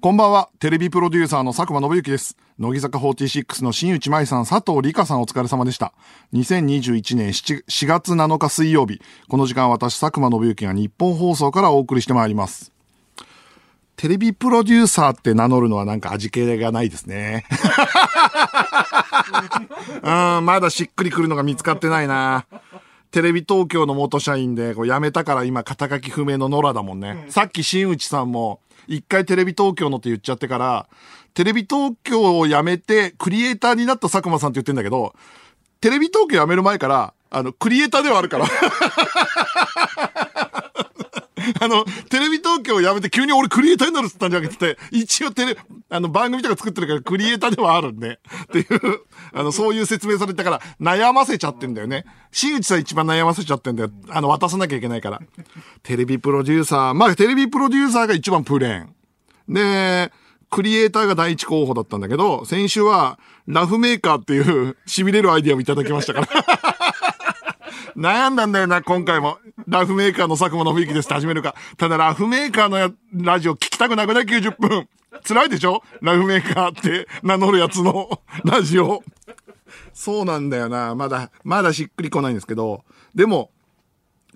[0.00, 2.36] こんばんは、テレビプロデューサーの佐久間信之です。
[2.56, 5.92] 乃木坂46の新内舞さん、佐藤理香さんお疲れ様でした。
[6.34, 12.70] 2021年 7, 4月7日水曜日、この時間私、佐久間信之が日本放送からお送りしてまいります。
[13.96, 17.44] テレビプロデューサーって名乗るのはなんか味気がないですね。
[20.00, 22.46] うん、まだしっくりくるのが見つかってないな。
[23.10, 27.26] テレビ東京の元社員で、こう辞めたから今肩書き不明の野良だもんね。
[27.30, 30.88] さっき新内さんも、一回テレビ東京のって言っちゃってから、
[31.34, 35.14] テレビ東京を辞めて、クリエイターになった佐久間さんって言ってんだけど、
[35.80, 38.46] テレビ東京辞める前から、あの、クリエイターではあるから。
[41.60, 45.56] あの、テレビ東京を辞めて急に俺クリエイターになるって言ったんじゃなくて、一応テレ、
[45.88, 49.00] あの、番組とか作ってるからクリエイターではあるんで、 っていう、
[49.32, 52.04] あの、そういう説明されたから、悩ませちゃってんだよね。
[52.30, 53.90] 新内さん一番悩ませちゃってんだよ。
[54.08, 55.20] あの、渡さなきゃいけないから。
[55.82, 58.94] テレビプロデューサー、まあ、テレビプロデューサーが一番プレーン。
[59.48, 60.12] で、
[60.50, 66.57] クリエイターが第一候補だったんだけど、先週は、ラフメーカーっていう、痺れるアイディアをいただきましたから。
[67.98, 69.38] 悩んだんだよな、今回も。
[69.66, 71.56] ラフメーカーの佐久間信之ですって始めるか。
[71.76, 74.88] ただ、ラフメーカーのやラジオ聞きたくなくない ?90 分。
[75.26, 75.82] 辛いでしょ？
[76.00, 78.08] ラフメーカーって名乗るやつの
[78.44, 79.02] ラジオ。
[79.92, 80.94] そうなんだよな。
[80.94, 82.84] まだ、まだしっくりこないんですけど。
[83.16, 83.50] でも、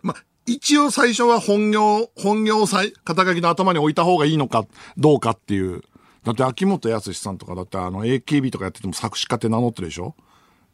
[0.02, 4.64] ま、一応最初は本業、本業最、肩書きの頭に置いた方がいいのか、
[4.96, 5.82] どうかっていう。
[6.24, 10.16] だって秋元康さんとかだってあの AKB とかやってても作詞家って名乗ってるでしょ？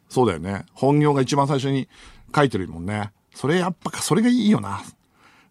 [0.09, 0.65] そうだよね。
[0.73, 1.87] 本業が一番最初に
[2.33, 3.11] 書いてるもんね。
[3.33, 4.81] それやっぱ、それがいいよな。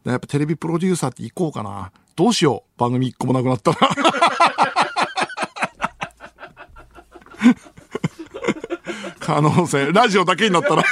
[0.05, 1.93] やっぱテレビプロデューサーって行こうかな。
[2.17, 2.81] どうしよう。
[2.81, 3.79] 番組一個もなくなったら。
[9.20, 9.93] 可能性。
[9.93, 10.83] ラジオだけになったら、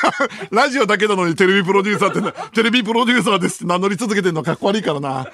[0.50, 5.26] ラジオだけなのにテレビプロデューサーってな、テレビプロデューサーですって名乗り続けてるのかっこ悪いからな。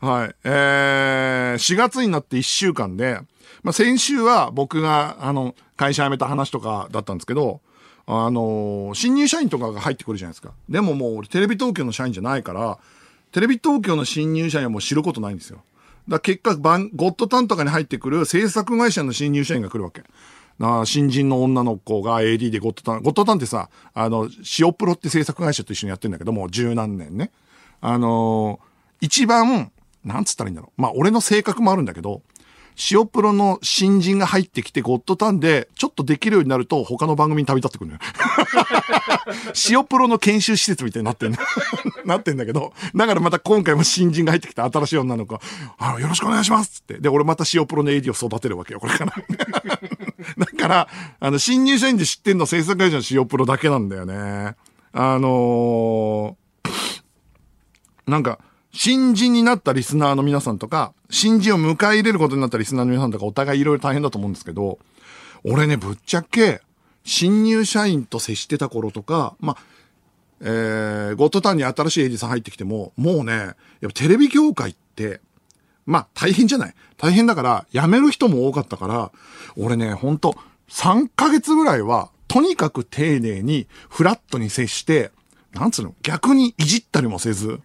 [0.00, 0.34] はい。
[0.44, 3.20] えー、4月になって1週間で、
[3.62, 7.60] まあ、先週は僕が、あの、会社辞めた話とかだったんですけど、
[8.12, 10.52] あのー新入社員とかが入ってくるじゃないですか。
[10.68, 12.78] でももう俺テレビ東京の社員じゃないから、
[13.30, 15.58] テレビ東京の新入社員はもう知ることないんですよ。
[15.58, 15.64] だか
[16.16, 20.02] ら結果、バンゴッドタンとかに入ってくる制作会社の新入社員が来るわけ。
[20.58, 27.30] な新人の女の子が AD でゴッドタン、ゴッドタンってさ、あの、塩プロって制作会社と一緒にやってんだけども、十何年ね。
[27.80, 28.70] あのー
[29.02, 29.70] 一番、
[30.04, 30.82] なんつったらいいんだろう。
[30.82, 32.20] まあ、俺の性格もあるんだけど、
[32.90, 38.00] 塩プロの新人が入ってきて、ゴッドタンで、ちょっとできるようになると、他の番組に旅立ってくるのよ。
[39.68, 41.38] 塩プロの研修施設みたいになってんの。
[42.06, 45.40] なってんだけど、だからまた今回も新人が入ってきた新しい女の子が、
[45.78, 46.98] あの、よろしくお願いしますって。
[46.98, 49.14] で、俺また塩プロの AD を育てるわけよ、これから。
[50.38, 50.88] だから、
[51.20, 54.54] あの、新入社員で知ってんの制作会社の塩プロだけなんだよね。
[54.92, 56.40] あのー
[58.10, 58.40] なんか、
[58.72, 64.78] 新人になったリスナーの皆さんとか、新人を迎え入れることになったリスナーの皆さんとか、お互いいろいろ大変だと思うんですけど、
[65.44, 66.60] 俺ね、ぶっちゃけ、
[67.04, 69.56] 新入社員と接してた頃とか、まあ、
[70.42, 75.20] えー、ゴッドタンに新しいエイジさん入ってきても、もうね、やっぱテレビ業界って、
[75.86, 76.74] まあ大変じゃない？
[76.98, 79.12] 大変だから、辞める人も多かったから、
[79.56, 80.36] 俺ね、ほんと、
[80.68, 85.10] 3ヶ月ぐらいは、とにかく丁寧に、フラットに接して、
[85.52, 87.60] なんつうの、逆にいじったりもせず、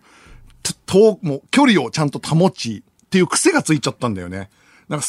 [0.74, 4.50] と、もう距離をちゃんと保ち、っていう癖がついちゃったんだよね。
[4.90, 5.06] なんか、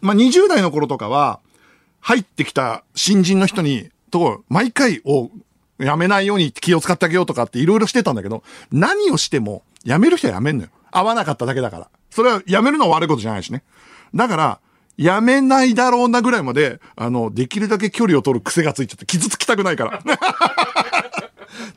[0.00, 1.40] まあ、20代の頃とかは、
[2.00, 5.30] 入ってきた新人の人に、と、毎回を
[5.78, 10.70] やめないように気を使ってあげようとかっていろいろしてたんだけど、何をしても、やめる人はやめんのよ。
[10.90, 11.88] 合わなかっただけだから。
[12.10, 13.62] それはやめるのは悪いことじゃないしね。
[14.14, 14.60] だから、
[14.96, 20.02] やめないだろうなぐらいまで、あの、できるだけ距離を取る癖がついちゃって、傷つきたくないから。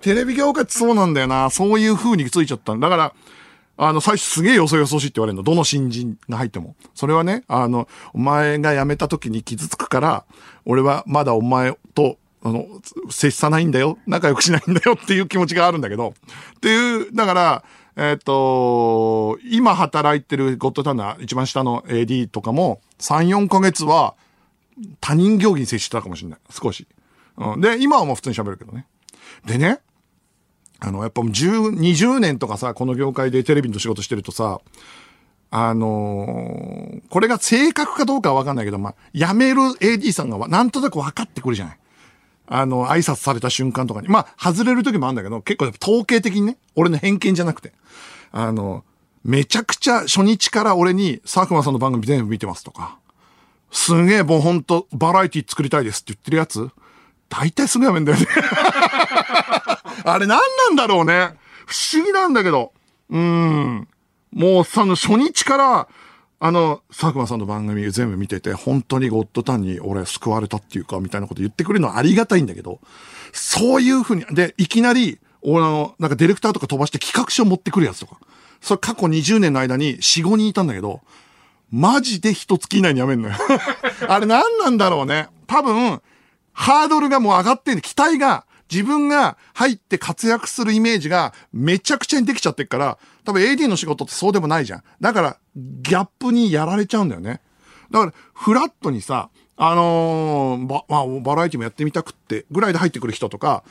[0.01, 1.49] テレビ業界ってそうなんだよな。
[1.49, 3.13] そういう風についちゃったんだから、
[3.77, 5.43] あの、最初すげえよそよそしいって言われるの。
[5.43, 6.75] どの新人が入っても。
[6.93, 10.25] それはね、あの、お前が辞めた時に傷つくから、
[10.65, 12.67] 俺はまだお前と、あの、
[13.09, 13.97] 接さないんだよ。
[14.07, 16.13] 仲良くしないんだよっていう気持ちがあるんだけど。
[16.57, 17.63] っていう、だから、
[17.97, 24.15] えっ、と、今働いてるゴッドタンの一番下の AD とかも、3、4ヶ月は
[24.99, 26.39] 他人行儀に接してたかもしれない。
[26.49, 26.87] 少し。
[27.37, 28.85] うん、で、今はもう普通に喋るけどね。
[29.45, 29.79] でね、
[30.79, 34.61] あの、やっぱもう10、20年とかさ、この業界でテレビの仕事してるとさ、
[35.51, 41.79] あのーこれが正確かどうかはわかんないけど、まあ、辞める AD さんがなんとなく分かってくるじゃない。
[42.47, 44.07] あの、挨拶された瞬間とかに。
[44.07, 47.73] まあ、外れる時もあるんだけど、結構やっぱ統計的にね、俺の偏見じゃなくて。
[48.31, 48.83] あの、
[49.23, 52.99] めちゃくちゃ初日から俺に佐久間さんの番組全部見てますとか、
[53.71, 56.69] すげえもうほんとバラエティ作りたいですって言ってるやつ、
[57.29, 58.27] 大体すぐやめんだよね。
[60.03, 61.33] あれ何なんだろうね。
[61.65, 62.73] 不思議なんだけど。
[63.09, 63.87] うん。
[64.31, 65.87] もうさ、初日から、
[66.39, 72.79] あの、佐久間さんの番組全部見てて、本当にゴッドタンに俺救われたっていうか、みたいなこと言ってくれるのはありがたいんだけど、
[73.31, 78.17] そういうふうに、で、いきなり、俺の、なんかディレクターとか飛ばして企画書持ってくるやつとか。
[78.61, 81.01] それ過去20年の間に4、5人いたんだけど、
[81.71, 83.35] マジで一月以内にやめんのよ。
[84.07, 85.29] あれ何なんだろうね。
[85.47, 86.01] 多分、
[86.55, 94.83] ハードルがもう上がってん期待が、自分が入って活躍するイメージがめちゃくちゃにできちゃってっから、多分 AD の仕事ってそうでもないじゃん。
[94.99, 97.41] だから、ギャップにやられちゃうんだよね。
[97.91, 103.63] だから、フラットにさ、あのー、ば、まあ、バラエティもやってみたくってぐらいで入ってくる人とか、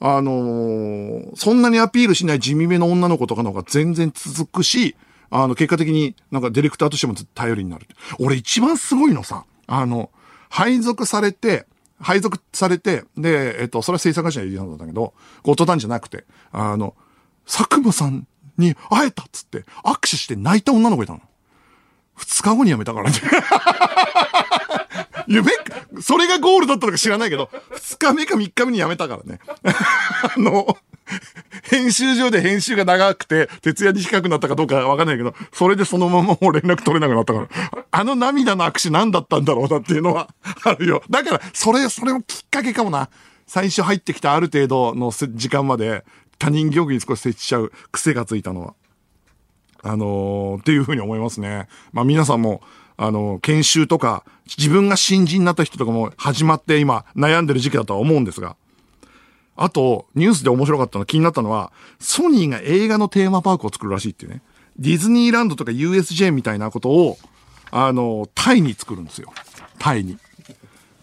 [0.00, 4.96] あのー、そんなにアピールしない地味めの女の子とかの方が全然続くし、
[5.30, 7.86] あの、結果的になんかディレクターとしても頼りになる。
[8.18, 10.10] 俺一番すごいのさ、あの、
[10.50, 11.66] 配属されて、
[12.02, 16.94] 配属されて、で、えっと、それは制作会社の言なんだけど、ゴッドタンじゃなくて、あの、
[17.46, 18.26] 佐久間さん
[18.58, 21.20] に会えたっつって、握手して泣いた女の子いたの。
[22.14, 23.16] 二日後に辞めたからね。
[25.26, 25.52] 夢、
[26.00, 29.40] それがゴールだったのか知らないけど、二日目か三日目に辞めたからね。
[29.64, 30.76] あの、
[31.64, 37.48] 編集上で編集が長くて、徹夜に近くなったかどうかわかんないけど、それでそのままもう連絡取れなくなったから、
[37.90, 40.28] あの涙の握手何だったんだろうなっていうのは
[40.64, 41.02] あるよ。
[41.10, 43.08] だから、それ、それもきっかけかもな。
[43.46, 46.04] 最初入ってきたある程度の時間まで
[46.38, 48.74] 他人行儀に少し接しちゃう癖がついたのは。
[49.84, 51.66] あのー、っていうふうに思いますね。
[51.92, 52.62] まあ皆さんも、
[53.02, 54.24] あの、研修とか、
[54.56, 58.54] 自分が新人になった人とかも始まって今悩んでる時期だとは思うんですが、
[59.56, 64.40] あと、ニュースで面白かったの、気になったのは、ソニーが映画のテーマパークを作るらしいっていうね。
[64.78, 67.18] ディズニーランドとか USJ みたいなことを、
[67.72, 69.32] あの、タイに作るんですよ。
[69.80, 70.16] タイに。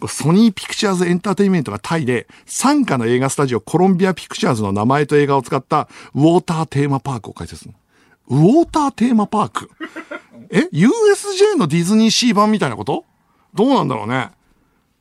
[0.08, 7.74] ソニーピクチャーズエンターテインメントがタイで、参加の映画スタジオコロンビアピクチャーズの名前と映画を使ったウォーターテーマパークを開設する
[8.30, 9.72] ウォーターテーマパーク
[10.52, 13.06] え ?USJ のディズニーシー版みたいなこと？
[13.54, 14.30] どうなんだろうね。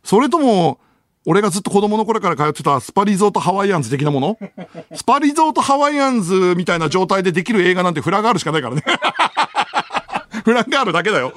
[0.04, 0.78] それとも、
[1.26, 4.38] 俺がずっと子供の頃から通ってたスパリゾートハワイアンズ的なもの？
[4.94, 8.82] スパリゾートハワイアンズみたいな状態でできる映画なんてフラガールしかないからね
[10.44, 11.34] フラガールだけだよ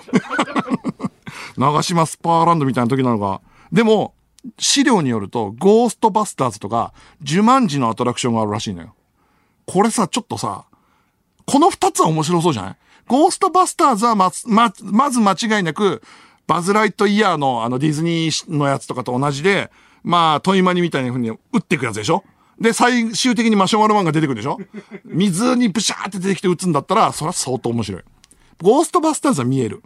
[1.57, 3.41] 長島スパーランドみたいな時なのか。
[3.71, 4.13] でも、
[4.57, 8.95] 資料によると、ゴーストバスターズとか、ジュマンジのアトラクションがあるらしいのよ。
[9.65, 10.65] これさ、ちょっとさ、
[11.51, 12.75] この二つは面白そうじゃない？
[13.07, 16.01] ゴーストバスターズはま、ま、まず間違いなく、
[16.47, 19.69] バズ・ライトイヤーのあのディズニーのやつとかと同じで、
[20.01, 22.23] まあ、トイマニみたいな風に打っていくやつでしょ？
[22.57, 24.59] で、最終的にマシュマロマンが出てくるでしょ？
[25.03, 28.03] 水にブシャーって出てきて打つんだったら、それは相当面白い。
[28.61, 29.83] ゴーストバスターズは見える。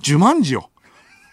[0.00, 0.68] ジュマンジよ。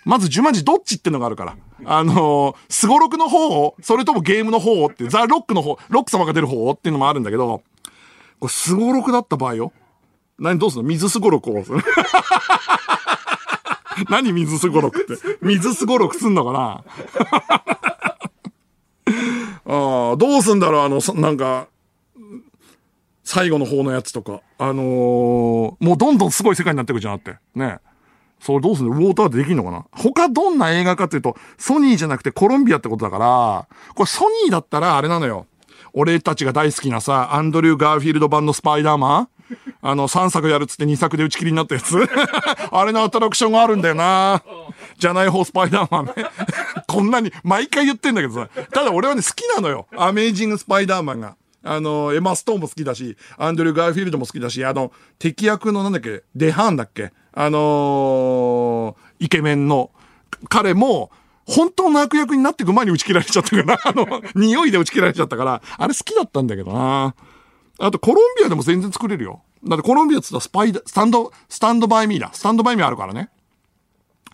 [0.06, 1.58] まずジュマンジどっちってのがあるから。
[1.84, 7.62] あのスゴロクの方を、それともゲームの方をって、ザ・ロックの方、ロック様が出る方をっていうのもあるんだけど、
[8.40, 9.72] これスゴロクだった場合よ。
[10.38, 10.84] 何どうすんの？
[10.84, 11.80] 水スゴロクをする。
[14.10, 15.14] 何水すごろくって？
[15.42, 16.84] 水すごろくすんのかな？
[19.68, 20.82] ああ、どうすんだろう？
[20.86, 21.68] あの、なんか、
[23.24, 24.42] 最後の方のやつとか。
[24.58, 24.78] あのー、
[25.80, 27.38] もうどんどんすごい世界になっていくじゃんって。
[27.56, 27.80] ね。
[28.42, 28.92] それどうすんの？
[28.92, 29.86] ウォーターでできんのかな？
[29.92, 35.48] 他どんな映画かっていうと、ソニーじゃなくてコロンビアってことだから、これソニーだったらあれなのよ。
[35.98, 39.28] 俺たちが大好きなさ、アンドリュー・ガーフィールド版のスパイダーマン？
[39.82, 41.96] あの、3作やるっつって2作で打ち切りになったやつ？
[42.72, 44.44] あれのアトラクションがあるんだよな
[44.98, 46.14] じゃない方スパイダーマンね
[46.88, 48.50] こんなに、毎回言ってんだけどさ。
[48.72, 49.88] ただ俺はね、好きなのよ。
[49.96, 51.38] アメイジングスパイダーマンが。
[51.64, 57.12] あの、エマ・ストーンも好きだし、アンドリュー・ガーフィールドも好きだし、あの、敵役のなんだっけ、デハーンだっけ？
[57.34, 59.92] あのー、イケメンの、
[60.50, 61.10] 彼も、
[61.46, 67.14] 本当の悪役になっていく前に打ち切られちゃったから、 あの、匂いで打ち切られちゃったから、あれ好きだったんだけどな
[67.78, 69.44] あとコロンビアでも全然作れるよ。
[69.64, 72.32] だってコロンビアって言ったらスパイダ、スタンド、スタンドバイミーだ。
[72.34, 73.30] スタンドバイミーあるからね。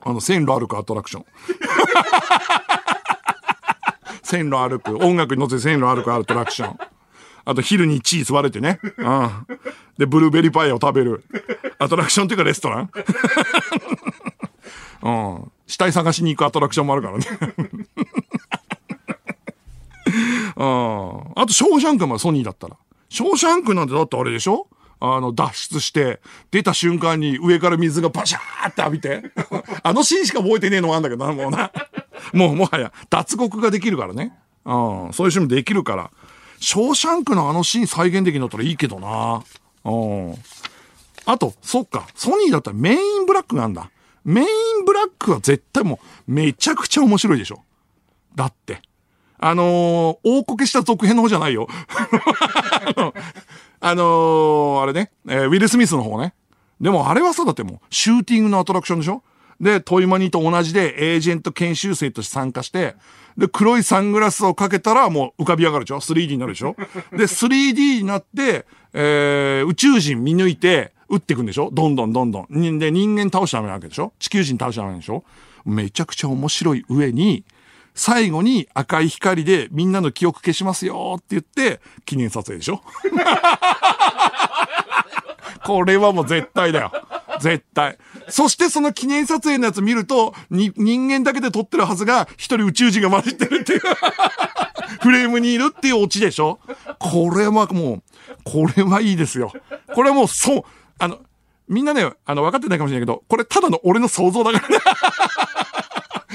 [0.01, 1.25] あの、線路歩くアトラクション。
[4.23, 6.77] 線路歩く、音楽に乗せて線路歩くアトラクション。
[7.43, 8.79] あと昼にチーズ割れてね。
[8.97, 9.29] うん。
[9.97, 11.23] で、ブルーベリーパイを食べる。
[11.79, 12.91] アトラクションっていうかレストラン
[15.03, 15.51] うん。
[15.71, 17.25] 死体探しに行くアトラクションもあるからね。
[20.57, 21.31] うん。
[21.35, 22.75] あと、ショーシャンクもソニーだったら。
[23.07, 24.67] ショーシャンクなんてだってあれでしょ？
[24.99, 26.19] あの、脱出して、
[26.51, 29.23] 出た瞬間に上から水がバシャーって浴びて。
[29.81, 31.71] あのシーンしか覚えてねえのもあんだけどな、もうな。
[32.33, 34.37] もうもはや脱獄ができるからね。
[34.65, 34.71] う
[35.09, 35.13] ん。
[35.13, 36.11] そういうシーンもできるから。
[36.59, 39.41] ショーシャンクのあのシーン再現できるんだったらいいけどな。
[39.85, 39.89] う
[40.31, 40.35] ん。
[41.25, 42.07] あと、そっか。
[42.13, 43.89] ソニーだったらメインブラックなんだ。
[44.23, 47.63] メインブラックは絶対もうめちゃくちゃ面白いでしょ。
[48.35, 48.81] だって。
[49.43, 51.67] あのー、大こけした続編の方じゃないよ。
[53.79, 56.35] あのー、あれね、えー、ウィル・スミスの方ね。
[56.79, 59.23] でもあれはさ、だってもう、シューティングのアトラクションでしょ
[59.59, 62.95] で、トイマニと同じでエージェント研修生として参加して、
[63.37, 66.75] で、黒いサングラスをかけたらもう浮かび上がるでしょ ?3D になるでしょ
[67.11, 71.69] で、3D になって、えー、宇宙人見抜いて、撃っていくんでしょ？
[71.71, 72.79] どんどんどんどん。
[72.79, 74.13] で、人間倒しちゃダメなわけでしょ？
[74.19, 75.23] 地球人倒しちゃダメでしょ？
[75.65, 77.43] めちゃくちゃ面白い上に、
[77.93, 82.81] 最後に赤い光でみんなの記憶消しますよって言って、記念撮影でしょ？
[85.63, 86.91] これはもう絶対だよ。
[87.39, 87.97] 絶対。
[88.27, 93.81] そしてその記念撮影のやつ見ると、に、人間だけで撮ってるはずが、一人宇宙人が混じってるっていう
[95.01, 96.59] フレームにいるっていうオチでしょ？
[96.99, 98.03] これはもう、
[98.43, 99.51] これはいいですよ。
[99.93, 100.63] これはもう、そう、
[101.01, 101.17] あの、
[101.67, 104.77] みんなね、あの、分かってないかもしれないけど、これただの俺の想像だからね。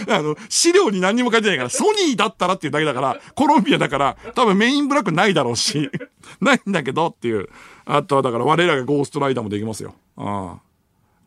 [0.10, 5.88] あの、資料に何にも書いてないから、ソニーだったらっていうだけだから、コロンビアだから、多分メインブラックないだろうし、
[6.40, 7.48] ないんだけどっていう。
[7.84, 9.94] あとはだから我らがゴーストライダーもできますよ。
[10.16, 10.60] ああ。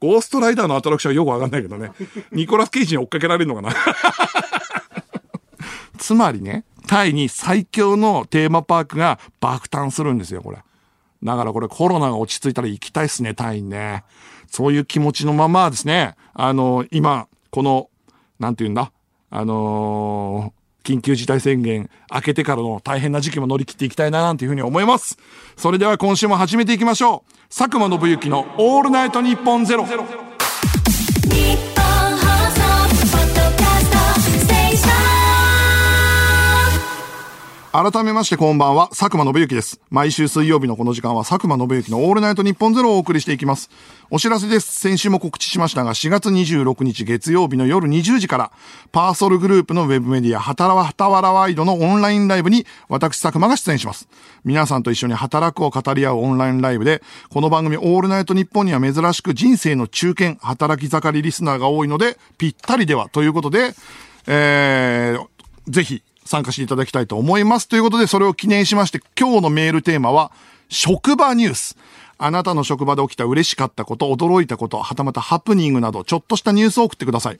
[0.01, 1.91] ゴーストライダーのアトラクションはよくわかんないけどね。
[2.31, 3.73] ニコラス・ケイジに追っかけられるのかな
[5.97, 10.57] つまりね、タイに最強のテーマパークが爆誕するんですよ、これ。
[11.23, 14.03] だからこれコロナが落ち着いたら行きたいっすね、タイにね。
[14.47, 17.89] そういう気持ちのままですね、あの、今、この、
[18.39, 18.91] なんて言うんだ、
[19.29, 25.17] あのー、緊急事態宣言明けてからの大変な時期も乗り切っていきたいななんていうふうに思います。
[25.55, 27.33] それでは今週も始めていきましょう。
[27.55, 29.85] 佐久間信之のオールナイトニッポンゼロ。
[37.71, 39.79] 改めましてこんばんは、佐久間宣行です。
[39.91, 43.69] 毎週水曜日のこの時間は佐久間宣行のオールナイトニッポンゼロをお送りしていきます。
[44.09, 44.79] お知らせです。
[44.79, 48.51] 先週も告知しましたが、4月26日月曜日の夜20時から、
[48.91, 54.09] パーソルグループのウェブメディア、はたらわはたわらワイドのオンラインライブに、私佐久間が出演します。
[54.43, 63.75] 皆さんと一緒に働くを語り合うオンラインライブで、この番組オールナイトニッポンには珍しく人生の中堅、働き盛りリスナーが多いので、ぴったりではということで、
[64.25, 67.67] えー、ぜひ参加していただきたいと思います。
[67.67, 70.31] ということで、それを記念しまして、今日のメールテーマは、
[70.69, 71.75] 職場ニュース。
[72.19, 77.39] あなたの職場で起きた嬉しかったこと、驚いたこと、はたまたハプニングなど、ちょっとしたニュースを送ってください。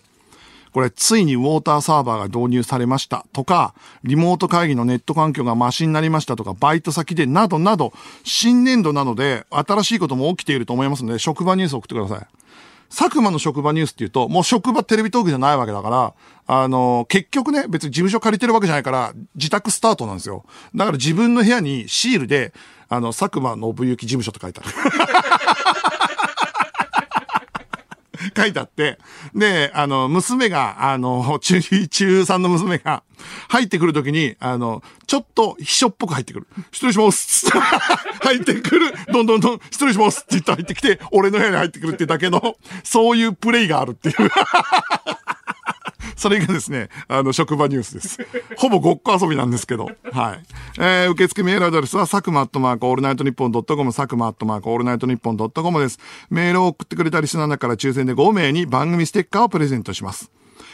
[0.74, 7.94] これ、ついにウォーターサーバーが導入されましたとか、リモート会議のネット環境がマシになりましたとか、バイト先でなどなど、
[8.24, 12.28] 新年度なので、新しいことも起きていると思いますので、職場ニュースを送ってください。
[12.90, 16.14] 佐久間の職場ニュースっていうと、もう職場テレビトークじゃないわけだから、
[16.52, 20.46] あの、結局ね、別に事務所借りてるわけじゃないから、自宅スタートなんですよ。
[20.76, 22.54] だから自分の部屋にシールで、
[22.88, 24.70] あの、佐久間信行事務所って書いてある。
[28.36, 28.98] 書いてあって、
[29.36, 33.04] で、あの、娘が、あの、中、中3の娘が、
[33.50, 36.48] 入ってくるときに、あの、ちょっと秘書っぽく入ってくる。
[36.72, 37.46] 失礼します
[38.22, 38.92] 入ってくる。
[39.14, 44.16] どんどんどん、失礼しますって言って入ってきて、俺の部屋に入ってくるってだけの、そういうプレイがあるっていう
[46.20, 48.18] それがですね、あの、職場ニュースです。
[48.58, 49.86] ほぼごっこ遊びなんですけど。
[50.12, 50.44] はい。
[50.78, 55.98] えー、受付メールアドレスは、佐久間アットマークオールナイトニッポンドットコム、佐久間アットマークオールナイトニッポンドットコムです。
[56.30, 60.30] メールを送ってくれたリスナーから抽選で5名に番組ステッカーをプレゼントします。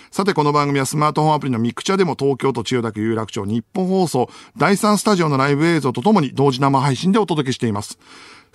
[0.10, 8.00] さて、この番組はスマートフォンアプリのミクチャでも東京都千代田区有楽町ニッポン放送第3スタジオのライブ映像とともに同時生配信でお届けしています。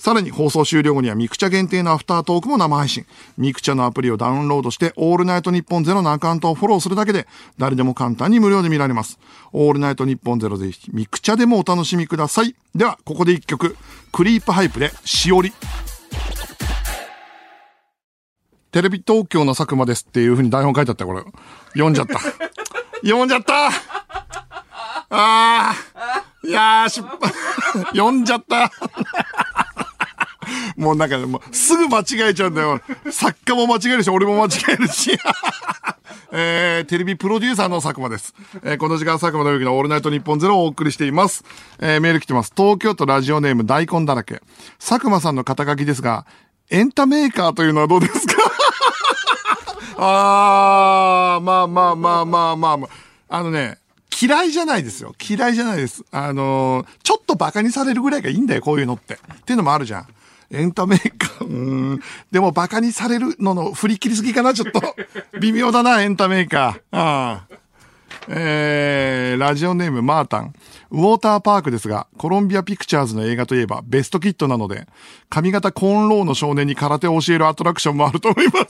[0.01, 3.05] さらに放送終了後にはミクチャ限定のアフタートークも生配信。
[3.37, 7.27] ミクチャのアプリをダウンロードして、オールナイトニッポンゼロのアカウントをフォローするだけで、
[7.59, 9.19] 誰でも簡単に無料で見られます。
[9.53, 12.57] オールナイトニッポンゼロぜひ、ミクチャでもお楽しみください。
[12.75, 13.77] では、ここで一曲、
[14.11, 15.53] クリープハイプで、しおり。
[18.73, 21.23] テレビ東京の佐久間ですっていう風に台本書いてあったこれ。
[21.75, 22.19] 読んじゃった。
[23.05, 23.71] 読んじゃったあ
[25.11, 25.75] あ
[26.43, 27.33] いやー、失敗。
[27.93, 28.71] 読んじゃった
[30.77, 32.81] もうなんか、もうすぐ間違えちゃうんだよ。
[33.11, 35.19] 作家も間違えるし、俺も間違えるし。
[36.33, 38.35] えー、テレビプロデューサーの佐久間です。
[38.63, 41.45] えー、この時間佐久間の之のオールナイトニッポンゼロをお送りしています。
[41.81, 42.53] えー、メール来てます。
[42.57, 44.41] 東京都ラジオネーム大根だらけ。
[44.79, 46.25] 佐久間さんの肩書きですが、
[46.71, 48.35] エンタメーカーというのはどうですか？
[49.99, 52.91] あー、まあまあまあまあまあまあ。
[53.37, 53.79] あのね、
[54.21, 55.15] 嫌いじゃないですよ。
[55.21, 56.05] 嫌いじゃないです。
[56.11, 59.15] あのー、ちょっと馬鹿にされるぐらいがいいんだよ、こういうのって。
[59.15, 60.07] っていうのもあるじゃん。
[60.51, 62.01] エンタメーカー、うん。
[62.31, 64.81] でも馬鹿にされるのの振り切りすぎかな、ちょっと。
[65.41, 66.99] 微妙だな、エンタメーカー。
[66.99, 67.57] ああ。
[68.29, 70.53] えー、ラジオネームマータン。
[70.91, 74.87] ウォーターパークですが、コロンビアピクチャーズの映画といえばベストキットなので、
[75.29, 78.67] 髪型コーンローの少年に空手を教えるアトラクションもあると思います。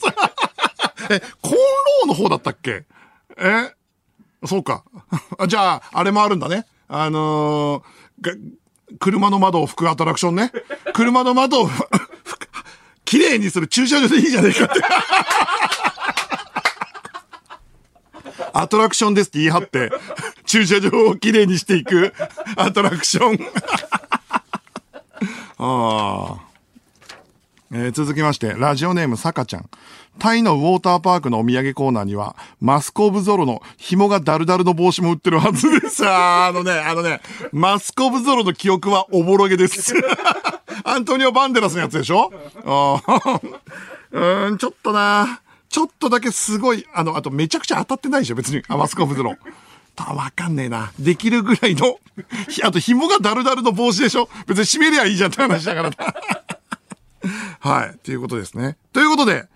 [1.11, 2.85] え、コーンローの方だったっけ？
[3.39, 3.73] え？
[4.47, 4.85] そうか。
[5.49, 6.67] じゃあ、あれもあるんだね。
[6.89, 8.39] あのー、
[8.99, 10.53] 車の窓を拭くアトラクションね。
[10.93, 11.71] 車の窓を
[13.05, 14.75] 綺麗にする駐車場でいいじゃねえかって。
[18.53, 19.91] アトラクションですって言い張って、
[20.45, 22.13] 駐車場を綺麗にしていく
[22.57, 23.39] アトラクション。
[25.59, 26.51] ああ。
[27.73, 29.71] えー続きまして、ラジオネームさかちゃん。
[30.19, 36.07] タイのウォーターパークのお土産コーナーには、マスコブゾロの紐がダルダルの帽子も売ってるはずです。
[36.07, 37.21] あ あのね、あのね、
[37.53, 39.95] マスコブゾロの記憶はおぼろげです。
[40.85, 42.31] アントニオ・バンデラスのやつでしょ？
[44.13, 48.63] うん、ちょっとなちょっとだけすごい、あの、あとめちゃくちゃ当たってないでしょ、別に。
[48.69, 49.37] あ、マスコブゾロ。
[49.95, 50.93] たわかんねえな。
[50.99, 51.99] できるぐらいの、
[52.65, 54.29] あと紐がダルダルの帽子でしょ？
[54.47, 55.97] 別に締めりゃいいじゃんって話だからな。
[57.61, 57.99] はい。
[58.05, 58.77] ということですね。
[58.93, 59.47] ということで、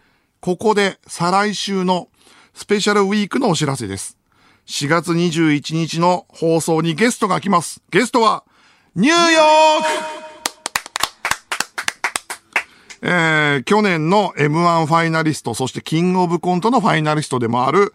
[0.44, 2.08] ここで再来週の
[2.52, 4.18] スペシャルウィークのお知らせです。
[4.66, 7.80] 4月21日の放送にゲストが来ます。
[7.88, 8.44] ゲストは、
[8.94, 9.42] ニューヨー
[10.20, 10.24] ク
[13.00, 17.94] えー、去年の M1 ファイナリスト、そしてキングオブコントのファイナリストでもある、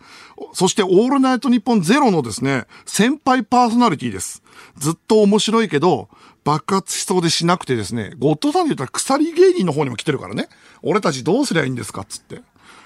[0.53, 4.41] そしてオールナイトニッポンゼロのですね、先輩パーソナリティです。
[4.75, 6.10] ずっと面白いけど、
[6.50, 10.50] 爆発しそうでしなくてですね、ゴッドさんで言ったら鎖芸人の方にも来てるからね。
[10.82, 12.41] 俺たちどうすりゃいいんですかっつって。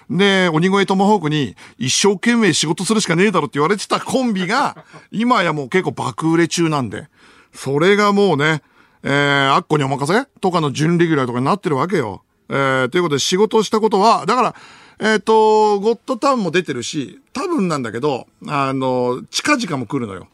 [0.09, 7.07] で、鬼越トマホークに一生懸命仕事するしかねえだろって言われてたコンビが、今やもう結構爆売れ中なんで、
[7.53, 8.61] それがもうね、
[9.03, 10.25] えー、あっこにお任せ？
[10.41, 12.23] とかの準レギュラーとかになってるわけよ。
[12.49, 14.55] えー、ということで仕事をしたことは、だから、
[14.99, 20.27] えっ、と、ゴッドタウンも出てるし、多分なんだけど、あの、近々も来るのよ。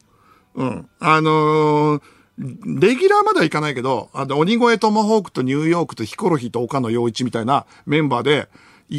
[0.56, 0.88] うん。
[0.98, 2.02] あのー
[2.40, 8.48] レギュラーまではいかないけど、あの、鬼越トマホークとニューヨークとヒコロヒーと岡野陽一みたいなメンバーで、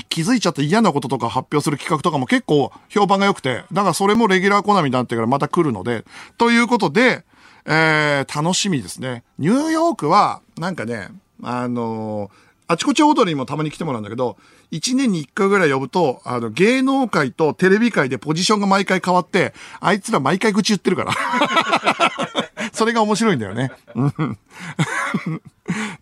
[0.07, 6.05] 気づいちゃった嫌なこととか発表する企画とかも結構評判が良くて、だからそれもレギュラーコナミになってからまた来るので、
[6.37, 7.25] ということで、
[7.65, 9.23] えー、楽しみですね。
[9.39, 11.09] ニューヨークは、なんかね、
[11.41, 14.37] あのーあちこち踊りにもたまに来てもらうんだけど、
[14.69, 21.11] 一年に一回ぐらい呼ぶと、あの、芸能界とテレビ界でポジションが毎回変わって、あいつら毎回愚痴言ってるから。
[22.71, 23.71] それが面白いんだよね。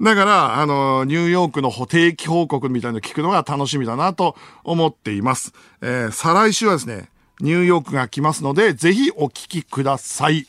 [0.02, 5.54] だから、あの、ニューヨークの定期報告みたいなの聞くのが楽しみだなと思っています。
[5.82, 10.48] えー再来週はですね、ニューヨークが来ますので、ぜひお聞きください。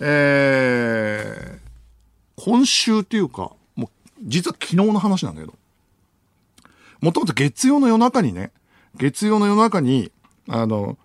[0.00, 3.88] えー、今週っていうか、もう、
[4.22, 5.54] 実は昨日の話なんだけど、
[7.00, 8.52] もともと月曜の夜中にね、
[8.96, 10.10] 月曜の夜中に、
[10.48, 10.96] あの、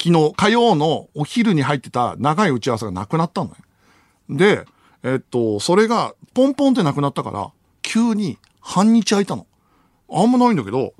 [0.00, 3.56] 昨日、火曜のお昼に入ってた長い打ち合わせがなくなったのね。
[4.28, 4.64] で、
[5.02, 7.50] えっと、それが、ポンポンってなくなったから、
[7.82, 9.46] 急に半日空いたの。
[10.10, 10.94] あんまないんだけど、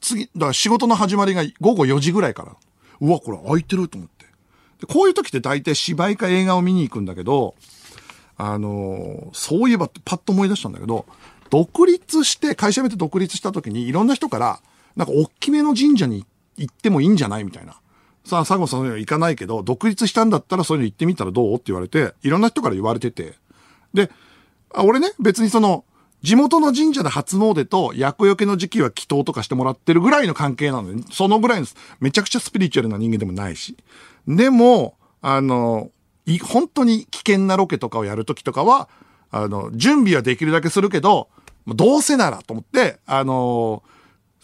[0.00, 2.56] 次、だから仕事の始まりが午後4時ぐらいから。
[3.00, 4.26] うわ、これ空いてると思って。
[4.80, 7.54] でこういう時って大体芝居か映画を見に行くんだけど、
[8.36, 11.06] あのーそういえばってパッと思い出したんだけど、
[11.50, 14.60] 独立して、会社辞めて独立した時にいろんな人から、
[14.94, 17.80] なんか大きめの神社に行ってもいいんじゃないみたいな。
[18.26, 23.34] さあ、佐合さんそういう行かないけど、独立したんだったらそういうの行ってみたらどうって言われて、いろんな人から言われてて。
[23.94, 24.10] で、
[24.74, 25.84] あ俺ね、別にその、
[26.22, 31.68] 地元の神社で初詣と厄除けの時期は祈祷とかしてもらってるぐらいの関係なので、そのぐらいの、
[32.00, 33.76] めちゃくちゃスピリチュアルな人間でもないし。
[34.26, 35.92] でも、あの、
[36.24, 38.88] い本当に危険なロケとかをやるときとかは、
[39.30, 41.28] あの、準備はできるだけするけど、
[41.68, 43.84] どうせならと思って、あの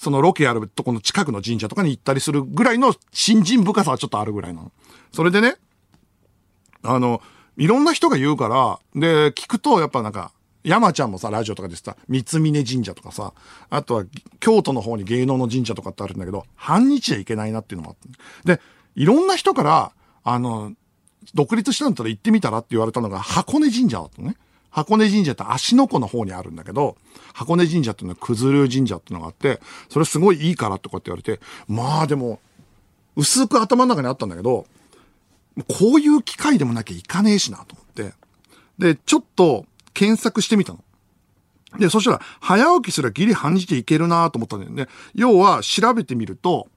[0.02, 4.72] そのロケやるとこの近くの神社とかに行ったりするぐらいの信心深さはちょっとあるぐらいなの。
[5.12, 5.54] それでね、
[6.82, 7.22] あの、
[7.56, 10.32] いろんな人が言うから、で、聞くと、やっぱなんか、
[10.64, 13.32] 山ちゃんもさ、ラジオとかでさ、三峯神社とかさ、
[13.70, 14.04] あとは、
[14.40, 18.56] 京都の方に芸能の神社とかってあるんだけど、半日じゃいけないなっていうのもあって。
[18.56, 18.60] で、
[18.96, 19.92] いろんな人から、
[20.24, 20.72] あの、
[21.32, 24.36] 独立したんだったら行ってみたらって言われたのが、箱根神社だったのね。
[24.72, 26.96] 箱根神社って芦ノ湖の方にあるんだけど、
[27.32, 32.40] 箱根神社っていうのは九頭龍神社っていうのがあって、それすごいいいからってこうやって言われて、まあでも、
[33.14, 34.66] 薄く頭の中にあったんだけど、
[35.68, 38.14] こういう機会でもなきゃいかねえしなと思って。
[38.78, 40.82] で、ちょっと検索してみたの。
[41.78, 44.88] で、そしたら、早起きすらギリ半日でいけるなと思ったんだよね。
[45.14, 46.68] 要は、調べてみると、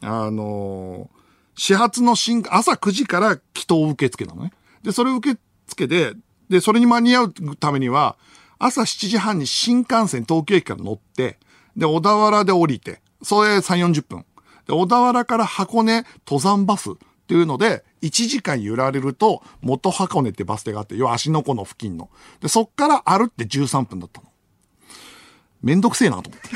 [0.00, 1.24] あのー
[1.56, 4.52] 始発の新、朝9時から祈祷受付なのね。
[4.82, 5.36] で、それ受
[5.66, 6.14] 付で、
[6.54, 8.16] で、それに間に合うためには、
[8.60, 11.40] 朝7時半に新幹線東京駅から乗って、
[11.76, 14.24] で、小田原で降りて、それ3、40分。
[14.68, 16.94] で、小田原から箱根登山バスっ
[17.26, 22.08] ていうので、1時間揺られると、元箱根ってバス停があって、要は足の湖の付近の。
[22.40, 24.28] で、そっから歩って13分だったの。
[25.60, 26.48] めんどくせえなと思って。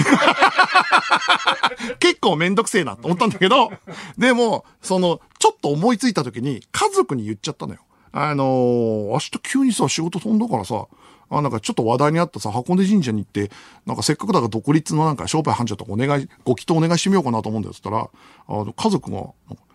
[1.99, 3.73] 結構めんどくせえなと思ったんだけど、
[4.17, 7.81] でも、その、ちょっと思いついた時に家族に言っちゃったのよ。
[8.13, 10.87] あのー明日急にさ、仕事飛んだからさ、
[11.31, 13.51] あ、なんかちょっと話題にあったさ、箱根神社に行って、
[13.87, 17.75] なんかせっかくだから独立のなんか商売繁盛とかお願い、ご祈祷お願いしてみようかなと思うんだよ。
[17.75, 18.09] つったら、
[18.49, 19.27] あの、家族が、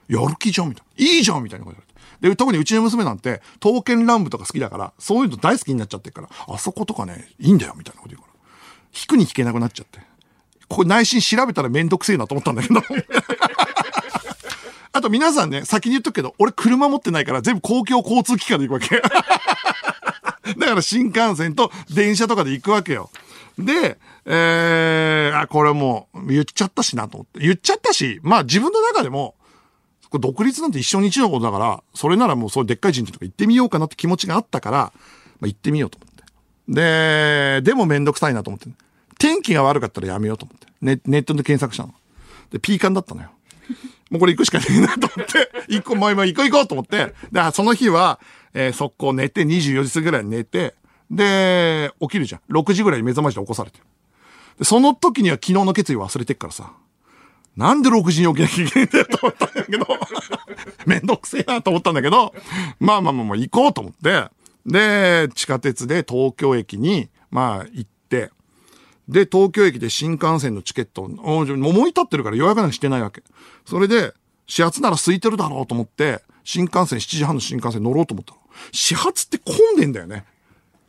[0.10, 1.06] やる気じゃんみたいな。
[1.06, 2.30] いいじゃんみたいなこと言われて。
[2.30, 8.34] で、特にうちの娘なんて、刀剣乱舞とか好きだから、そういうの大好きになっちゃってるから、あそことかね、いいんだよみたいなこと言うから。
[8.96, 10.00] 引くに引けなくなっちゃって。
[10.68, 12.82] これ内心調べたらめんどくせえなと思ったんだけど。
[14.94, 19.02] あと皆さんね、先に言っとくけど、俺車持ってないから全部公共交通機関で行くわけ。
[20.56, 23.10] だから新幹線と電車とかで行くわけよ。
[23.58, 27.40] で、えー、あ、これもう言っちゃったしなと思って。
[27.40, 29.36] 言っちゃったし、まあ自分の中でも、
[30.12, 36.24] 独立なんて一生に一度のことだから、それならもうそういうでっかい神社とか行ってみようかなって気持ちがあったから、まあ行ってみようと思って。
[36.68, 38.70] で、でもめんどくさいなと思って。
[39.18, 40.68] 天気が悪かったらやめようと思って。
[40.82, 41.96] ネネットで検索したの。
[42.52, 43.32] で、ピーカンだったのよ。
[44.10, 48.20] もうこれ行くしかねえなと思って、 行こう、もう今行こう行こうと思って、で、その日は、
[48.54, 50.76] えー速攻寝て、24時過ぎぐらいに寝て、
[51.10, 52.42] で、起きるじゃん。
[52.54, 53.80] 6時ぐらいに目覚ましで起こされて。
[54.60, 56.74] で、その時には昨日の決意忘れてっからさ、
[57.56, 59.88] なんで6時に起きなきゃいけないんだよと思ったんだけど、
[60.86, 62.34] めんどくせえなと思ったんだけど、
[62.80, 64.26] まあまあまあまあ行こうと思って、
[64.66, 68.32] で、地下鉄で東京駅に、まあ行って、
[69.08, 71.46] で、東京駅で新幹線のチケットを、思
[71.84, 73.24] い立ってるから予約なんかしてないわけ。
[73.66, 74.14] それで、
[74.48, 78.40] 始発なら空いてるだろうと思って、新幹線、7時半の新幹線乗ろうと思ったの。
[78.72, 80.26] 始発って混んでんだよね。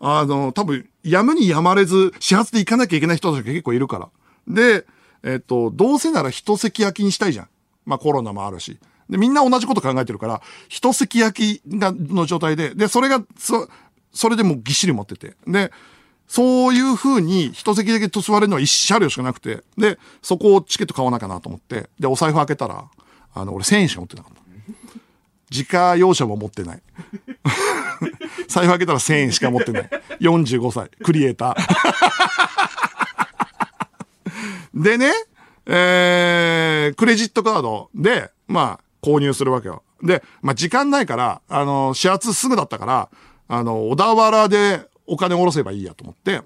[0.00, 4.08] あの、多分、やむにやまれず、始発で行かなきゃいけない人たちが結構いるから。
[4.46, 4.86] で、
[5.22, 7.48] えっと、どうせなら一席焼きにしたいじゃん。
[7.86, 8.78] まあコロナもあるし。
[9.08, 13.68] で、みんな同じこと考えてるから、一席焼きが、の状態で、で、それが、そ、
[14.12, 15.36] それでもうぎっしり持ってて。
[15.46, 15.72] で、
[16.26, 22.84] そういう風に一席だけ座れるのは一車両しかなくて、で、そこをチケット買わなきゃなと思って、で、お財布開けたら、
[23.34, 24.44] あの、俺1000円しか持ってなかった。
[25.50, 26.82] 自家用車も持ってない。
[28.48, 29.90] 財布開けたら1000円しか持ってない。
[30.20, 31.56] 45歳、クリエイター。
[34.82, 35.12] でね、
[35.66, 39.82] えー、クレジットカードで、まあ、購入するわけよ。
[40.02, 43.08] で、まあ、時間ないから、あの、始発すぐだったから、
[43.48, 46.42] あの、小田原でお金を下ろせばいいやと思って、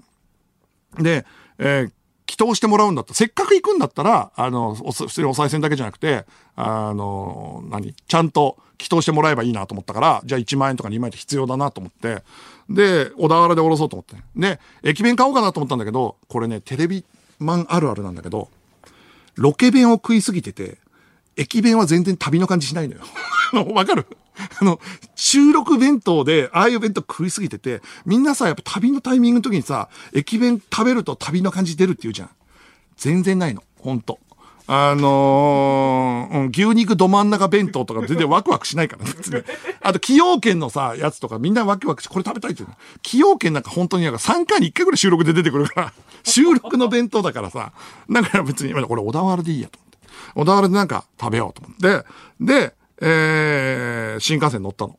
[0.97, 1.25] で、
[1.57, 1.91] えー、
[2.27, 12.23] 祈祷してもらうんだったら、せっかく行くんだったら、あの、お普通にお賽銭だけじゃなくて、あの、何ちゃんと祈祷してもらえばいいなと思ったから、じゃあ1万円とか2万円って必要だなと思って、
[12.69, 14.15] で、小田原で下ろそうと思って。
[14.35, 17.03] で、駅弁買おうかなと思ったんだけど、これね、テレビ
[17.39, 18.49] マンあるあるなんだけど、
[19.35, 20.77] ロケ弁を食いすぎてて、
[21.35, 23.01] 駅弁は全然旅の感じしないのよ。
[23.51, 24.05] あのわかる？
[24.61, 24.79] あの、
[25.15, 32.29] 収録弁当で、ああいう弁当食いすぎてて、みんなさ、やっぱ旅のタイミングの時にさ、駅弁食べると旅の感じ出るって言うじゃん。
[32.95, 33.63] 全然ないの。
[33.79, 34.19] ほんと。
[34.71, 39.41] あのー、牛肉ど真ん中弁当とか全然ワクワクしないからね、別に。
[39.81, 42.77] あと、崎陽軒のさ、やつとかみんなワクワクして、これ食べたいって言うの。
[42.97, 47.73] 崎陽軒なんか本当になんか3回に1回ぐらい収録で出てくるから、収録の弁当だからさ、
[48.11, 49.97] だから別に、これ小田原でいいやと思って。
[50.35, 52.05] 小田原でなんか食べようと思って。
[52.39, 54.97] で、えー、新幹線乗ったの。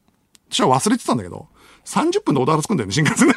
[0.51, 1.49] 私は忘れてたんだけど、
[1.85, 3.29] 30分で小田原着くんだよね、新幹線。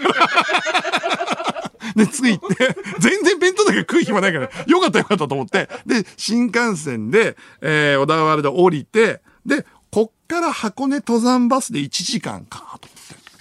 [1.95, 12.87] で、着いて、全然弁当だけ食う暇ないから、よかったよかったと思って、で、新幹線で、えー、小田原で降りて、で、こっから箱根登山バスで1時間か、と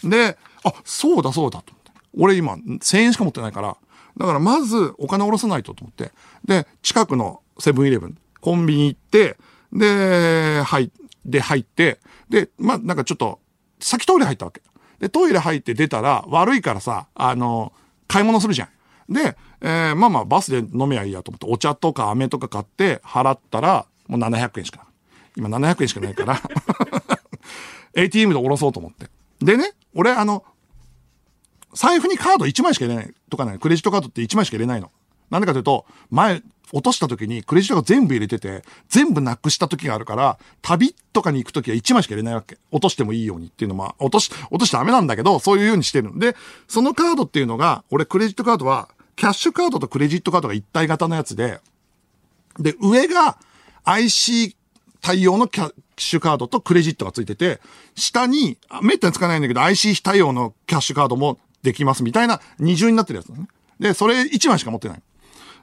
[0.02, 0.32] 思って。
[0.34, 1.92] で、あ、そうだそうだ、と思って。
[2.18, 3.76] 俺今、1000円しか持ってないから、
[4.18, 6.12] だからまずお金下ろさないとと思って。
[6.44, 9.38] で、近くのセブンイレブン、コンビニ行って、
[9.72, 10.90] で、入
[11.24, 13.40] で、入って、で、まあ、なんかちょっと、
[13.80, 14.62] 先トイレ入ったわけ。
[14.98, 17.72] で、トイレ入って出たら、悪いからさ、あの、
[18.08, 18.68] 買い物するじゃ
[19.08, 19.12] ん。
[19.12, 24.86] で、えー、まあまあ、バスで飲めばいいやと思って、お茶とか飴とか買って、払ったら、もう700円しかない。
[25.36, 26.40] 今700円しかないから、
[27.94, 29.08] ATM で下ろそうと思って。
[29.40, 30.44] でね、俺、あの、
[31.74, 34.90] 財布にカード1枚しか入れないとかね、クレジットカードって1枚しか入れないの。
[35.32, 36.42] なんでかというと、前、
[36.72, 42.58] 落とした時にクレジットが全部入れてて、全部なくした時があるから、旅とかに行く時は1枚しか入れないわけ。
[42.70, 46.18] 落としてもいいようにっていうのも、落とし、落としちゃダメなんだけど、そういうようにしてるの。
[46.18, 46.36] で、
[46.68, 51.60] そのカードっていうのが、俺クレジットカードは、キャッシュカードとクレジットカードが一体型のやつで、
[52.58, 53.38] で、上が
[53.84, 54.54] IC
[55.00, 57.60] 対応のキャッシュカードとクレジットがついてて、
[57.94, 63.48] 下に、めったにつかないんだけど IC 非対応のキャッシュカードもできますみたいな二重になってるやつだね。
[63.78, 65.02] で、それ1枚しか持ってない。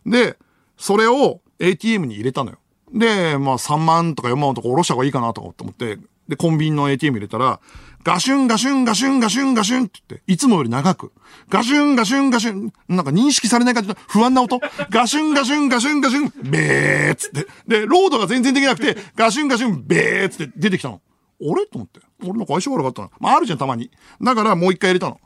[0.09, 0.37] で、
[0.77, 2.57] それを ATM に入れたのよ。
[2.93, 7.59] で、まあ3万とか4万とか下ろした方がいいかなとか思って、で、コンビニの ATM 入れたら、
[8.03, 11.11] ガシュンガシュンガシュンガシュンガシュンって言って、いつもより長く、
[11.49, 17.47] ガシュンガシュンガシュン、なんか認識されない感じの不安な音、ガシュンガシュンガシュンガシュン、ベーっつって。
[17.67, 21.01] で、ロードが全然できなくて、ガシュンガシュン、ベーっつって出てきたの。
[21.41, 21.65] あれ？
[21.65, 21.99] と思って。
[22.21, 23.09] 俺なんか相性悪かったな。
[23.19, 23.91] まああるじゃん、たまに。
[24.21, 25.19] だからもう一回入れたの。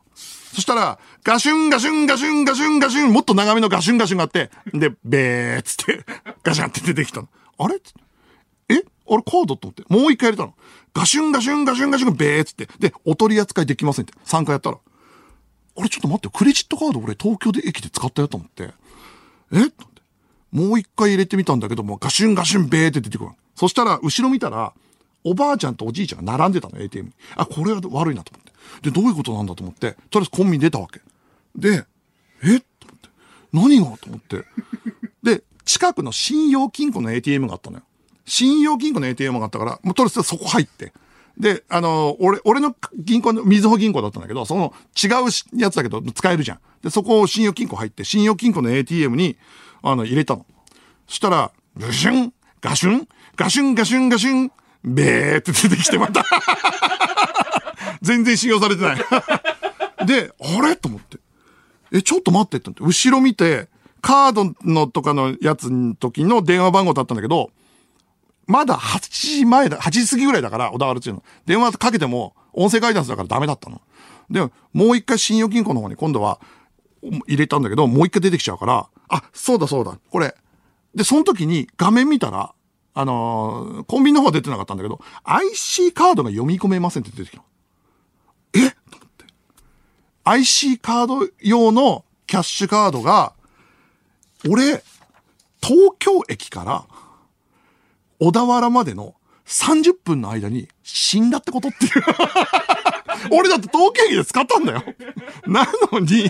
[0.54, 6.06] そしたら、ガシュンガシュンガシュンガシュンガシュン、もっと長めのガシュンガシュンがあって、で、べーっつって、
[6.44, 7.30] ガシャンって出てきたの。
[7.58, 7.76] あれ？
[8.70, 8.76] え？
[8.76, 8.84] あれ
[9.24, 10.54] カードと思って、もう一回入れたの。
[10.94, 14.14] ガシュンガシュンガシュンガシュンべーっつって、で、お取り扱いできませんって。
[14.26, 14.78] 3回やったら。
[15.76, 18.64] あれちょっと待って、クレジットカード俺東京で駅で使ったよと思って。
[18.64, 18.70] え？
[18.70, 20.02] と思って。
[20.52, 23.32] もう一回入れてみたんだけども、ガシュンガシュンべーって出てくる。
[23.56, 24.72] そしたら、後ろ見たら、
[25.24, 27.14] おばあちゃんとおじいちゃんが並んでたの、ATM に。
[27.36, 28.53] あ、これは悪いなと思って。
[28.82, 31.02] で、どういうことなんだと思って、とりあえずコンビニ出たわけ。
[31.56, 31.86] で、
[32.44, 32.60] え？
[32.80, 33.10] と思って。
[33.54, 33.98] 何が？
[33.98, 34.46] と思って。
[35.24, 37.84] で、近くの信用金庫の ATM があったのよ。
[38.26, 40.94] 信用金庫の ATM があったから、もうとりあえずそこ入って。
[41.38, 46.60] で、あの、俺、俺の銀行の、みずほ銀行だったんだけど、その違うやつだけど使えるじゃん。
[46.84, 49.38] で、そこを信用金庫入って、信用金庫の ATM に、
[49.82, 50.46] あの、入れたの。
[51.08, 54.52] そしたら、ガシュン、ガシュン、ガシュン、ガシュン、ガシュン、
[54.84, 56.24] べーって出てきてまた。
[58.04, 58.98] 全然信用されてない。
[60.06, 60.76] で、あれ？
[60.76, 61.18] と思って。
[61.92, 62.84] え、ちょっと待ってって。
[62.84, 63.70] 後ろ見て、
[64.02, 67.52] カードのとかのやつの時の電話番号だったんだけど、
[68.46, 69.00] まだ8
[69.40, 71.24] 時前だ、8時過ぎぐらいだから、小田原中の。
[71.46, 73.82] 電話かけても、音声ガイダンスだからダメだったの。
[74.30, 74.42] で、
[74.74, 76.40] もう一回信用金庫の方に今度は
[77.28, 80.36] 入れたんだけど、もう一回出てきちゃうから、あ、そうだそうだ、これ。
[80.94, 82.54] で、その時に画面見たら、
[82.96, 87.44] あのーコンビニの方は出てなかったんだけど、IC カードが読み込めませんって出てきた。
[90.24, 93.34] IC カード用のキャッシュカードが、
[94.50, 94.84] 俺、
[95.62, 96.86] 東京駅から
[98.20, 101.92] 小田原までの30分の間に死んだってことっていう。
[103.32, 104.84] 俺だって東京駅で使ったんだよ。
[105.46, 106.30] なのに、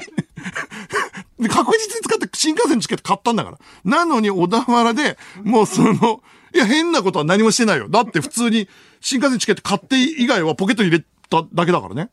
[1.49, 3.59] 確実に使って新幹線チケット買ったんだから。
[3.83, 6.21] なのに小田原で、もうその、
[6.53, 7.89] いや変なことは何もしてないよ。
[7.89, 8.67] だって普通に
[9.01, 12.09] 新幹線チケット買って以外はポケットに入れただけだからね。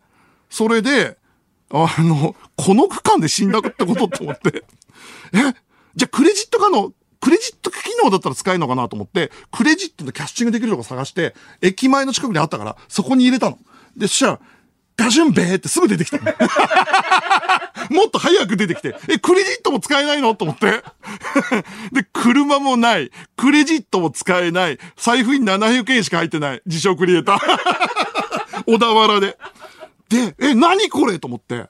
[0.48, 1.18] それで、
[1.72, 4.64] あの、この区間で死んだってことって思って。
[5.32, 5.54] え？
[5.96, 13.58] じゃあクレジットカード、クレジット機能だったら使えるのかなと思って、クレジットのキャッシングできるとこ探して、駅前の近くにあったから、そこに入れたの。
[13.96, 14.40] で、そしたら、
[14.96, 16.18] ガシュンベーってすぐ出てきた。
[17.90, 20.82] もっと早く出てきて、え、クレジットも使えないのと思って。
[21.92, 23.10] で、車もない。
[23.36, 24.78] クレジットも使えない。
[24.96, 26.62] 財布に700円しか入ってない。
[26.66, 28.64] 自称クリエイター。
[28.66, 29.38] 小田原で。
[30.10, 31.66] で、え、何これと思って。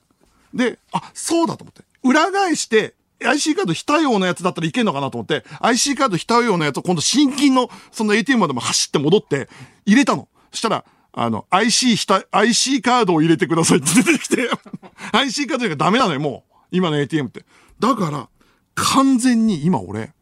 [0.53, 1.83] で、あ、そうだと思って。
[2.03, 9.48] 裏返して、IC カード非対応のやつだったらいけんのかなと思って、IC カード非対応のやつを今度新金のその ATM までも走って戻って
[9.85, 10.26] 入れたの。
[10.50, 14.48] そしたら、あの、IC 非対、IC カードを入れてくださいって出てきて、
[15.12, 16.55] IC カードがダメなのよ、もう。
[16.70, 17.44] 今の ATM って。
[17.79, 18.29] だから、
[18.74, 20.12] 完全に今俺、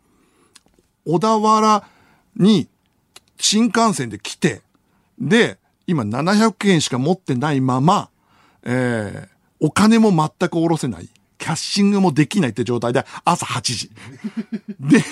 [1.04, 1.84] 小田原
[2.36, 2.68] に
[3.38, 4.62] 新幹線で来て、
[5.20, 8.10] で、今700円しか持ってないまま、
[8.62, 11.08] えー、お金も全く下ろせない。
[11.38, 13.90] キャッシングもできないって状態で朝8時。
[14.78, 15.02] で、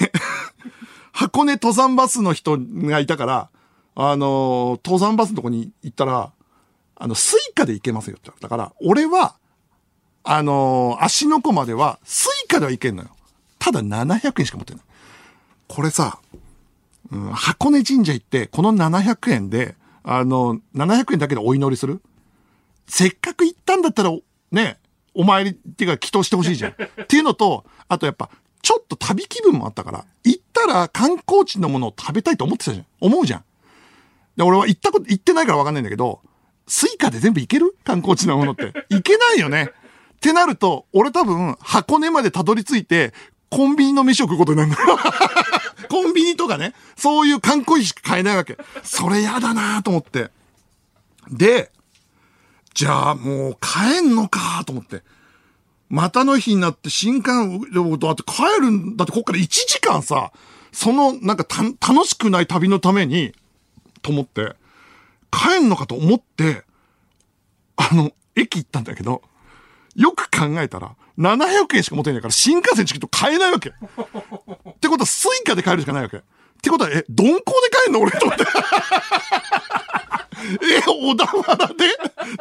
[1.13, 3.49] 箱根登山バスの人がいたから、
[3.95, 6.31] あのー登山バスのとこに行ったら、
[6.95, 9.37] あの、スイカで行けますよって言われたから、俺は、
[10.25, 13.09] あのー芦ノ湖までは、スイカでは行けんのよ。
[13.59, 14.83] ただ700円しか持ってない。
[15.69, 16.19] これさ、
[17.11, 19.75] うん、箱根神社行って、この700円で、
[20.09, 22.01] あの、700円だけでお祈りする？
[22.87, 24.17] せっかく行ったんだったら、
[24.53, 24.79] ね、
[25.15, 26.73] お参りっていうか祈祷してほしいじゃん。
[27.03, 28.31] っていうのと、あとやっぱ、
[28.63, 32.87] ちょっと旅気分もあったから、行ったら観光地のものを食べたいと思ってたじゃん。
[33.01, 33.45] 思うじゃん。
[34.37, 36.21] で、俺は行ったこと、行ってないからわかんないんだけど、
[36.69, 37.77] スイカで全部行ける？
[37.83, 38.73] 観光地のものって。
[38.91, 39.71] 行けないよね。
[40.17, 43.13] ってなると、俺多分、箱根までたどり着いて、
[43.51, 44.99] コンビニの飯を食うことになるんだよ。
[45.89, 48.59] コンビニとかね、そういう観光費しか買えないわけ。
[48.83, 50.31] それやだなと思って。
[51.31, 51.71] で、
[52.75, 55.03] じゃあもう帰んのかと思って。
[55.89, 60.33] またの日になって新幹線、だって帰るんだってこっから1時間さ、
[60.73, 63.33] そのなんかた楽しくない旅のために、
[64.03, 64.57] と思って、
[65.31, 66.65] 帰んのかと思って、
[67.77, 69.23] あの、駅行ったんだけど、
[69.95, 73.71] よく考えたら、700円しか持てないから新幹線チケット買えないわけ。
[73.71, 73.73] っ
[74.81, 76.19] てことはスイカで帰るしかないわけ。
[76.19, 76.21] っ
[76.63, 77.43] てことは、え、鈍行で
[77.85, 78.45] 帰んの俺と思って。
[80.63, 81.75] え、小田原で？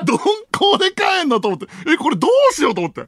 [0.06, 0.20] 鈍
[0.52, 1.68] 行で帰んのと思って。
[1.88, 3.06] え、これどうしようと思って。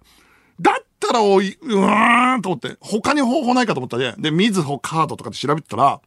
[0.60, 2.78] だったらおい、うーんと思って。
[2.80, 6.02] 他に方法ないかと思ったで、で、みずほカードとかで調べてたら、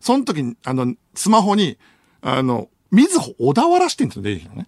[0.00, 1.78] その時に、あの、スマホに、
[2.20, 4.66] あの、みずほ小田原支店っての出てきたのね。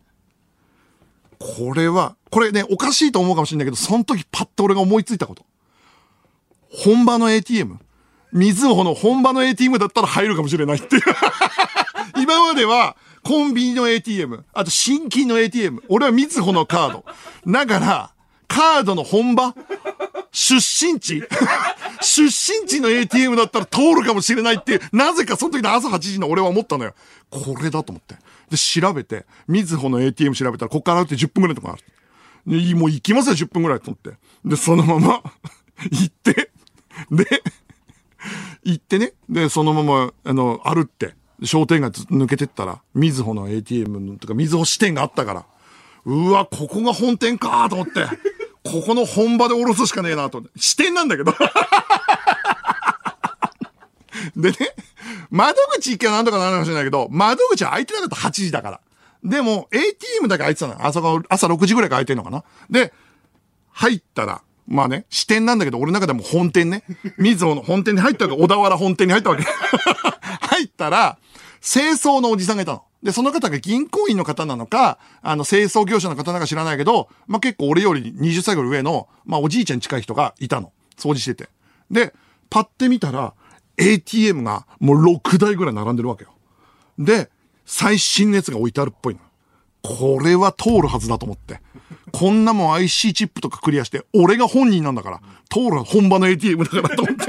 [1.38, 5.44] これは、これね、おかしいと思うかもしれないけど、その時パッと俺が思いついたこと。
[6.70, 7.79] 本場の ATM。
[8.33, 11.03] 水穂の本場の ATM だったら入るかもしれないっていう。
[12.20, 17.05] 今までは、コンビニの ATM、あと新規の ATM、俺は水穂のカード。
[17.46, 18.11] だから、
[18.49, 19.55] カードの本場？
[20.33, 21.23] 出身地？
[22.03, 26.95] 出身地の ATM だったら通るかもしれないっていう、なぜかその時の朝8時の俺は思ったのよ。
[27.31, 28.17] これだと思って。
[28.51, 31.83] で、調べて、みずほの ATM 調べたら、こっから歩いて10分ぐらいとかある。
[32.47, 34.19] でもう行きますよ、10分ぐらいと思って。
[34.45, 35.23] で、そのまま
[35.91, 36.51] 行って、
[37.11, 37.43] で、
[38.65, 45.47] 行ってね、で、そのまま、あの、歩って、商店街抜けてったら、みずほの ATM とか、みずほ支店があったから、
[46.07, 48.07] うわ、ここが本店かと思って、
[48.62, 50.59] ここの本場で下ろすしかねえなと思って。
[50.59, 51.35] 支店なんだけど。
[54.37, 54.57] でね、
[55.31, 58.81] 窓口行けばなんとかなるかもしれないけど、窓口は開いてなかった8時だから。
[59.25, 62.92] でも、ATM だけ開いてたの朝朝6時ぐらいから開いてんのかなで、
[63.73, 66.85] 入ったら、まあね、支店なんだけど、俺の中でも本店ね。
[67.19, 68.40] みずほの本店に入ったわけ。
[68.40, 69.42] 小田原本店に入ったわけ。
[70.47, 71.19] 入ったら、
[71.67, 72.85] 清掃のおじさんがいたの。
[73.03, 80.73] で、その方が銀行員の方なのか、あの、清掃業者の方なのか知らないけど、まあ、結構俺より20歳ぐらい上の、まあ、おじいちゃんに近い人がいたの。
[80.97, 81.49] 掃除してて。
[81.91, 82.15] で、
[82.51, 83.35] パッて見たら、
[83.79, 86.31] ATM がもう6台ぐらい並んでるわけよ。
[86.99, 87.31] で、
[87.65, 89.21] 最新のやつが置いてあるっぽいの。
[89.83, 91.61] これは通るはずだと思って。
[92.13, 97.27] こんなもん IC チップとかクリアして、俺が本人なんだから、通る本場の ATM だからと思って。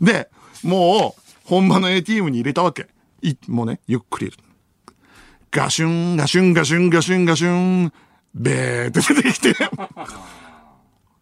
[0.00, 0.28] で、
[0.62, 2.88] もう、本場の ATM に入れたわけ。
[3.22, 4.32] い、もうね、ゆっくり。
[5.52, 7.92] ガシュン、ガシュン、ガシュン、ガシュン、ガシュン、
[8.34, 9.54] べーって出てきて、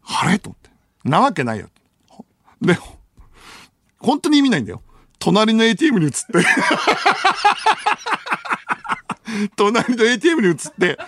[0.07, 0.39] あれ？
[0.39, 0.71] と思って。
[1.09, 1.69] なわけないよ。
[2.63, 2.79] で、
[3.99, 4.81] 本当に意味ないんだよ。
[5.19, 6.19] 隣の ATM に移って
[9.57, 10.99] 隣の ATM に移って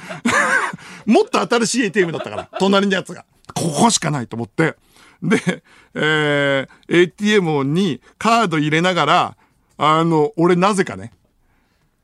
[1.06, 3.24] もっと新しい ATM だったから、隣のやつが。
[3.54, 4.76] ここしかないと思って。
[5.22, 5.62] で、
[5.98, 9.36] えー、ATM にカード入れながら、
[9.78, 11.12] あの、俺なぜかね、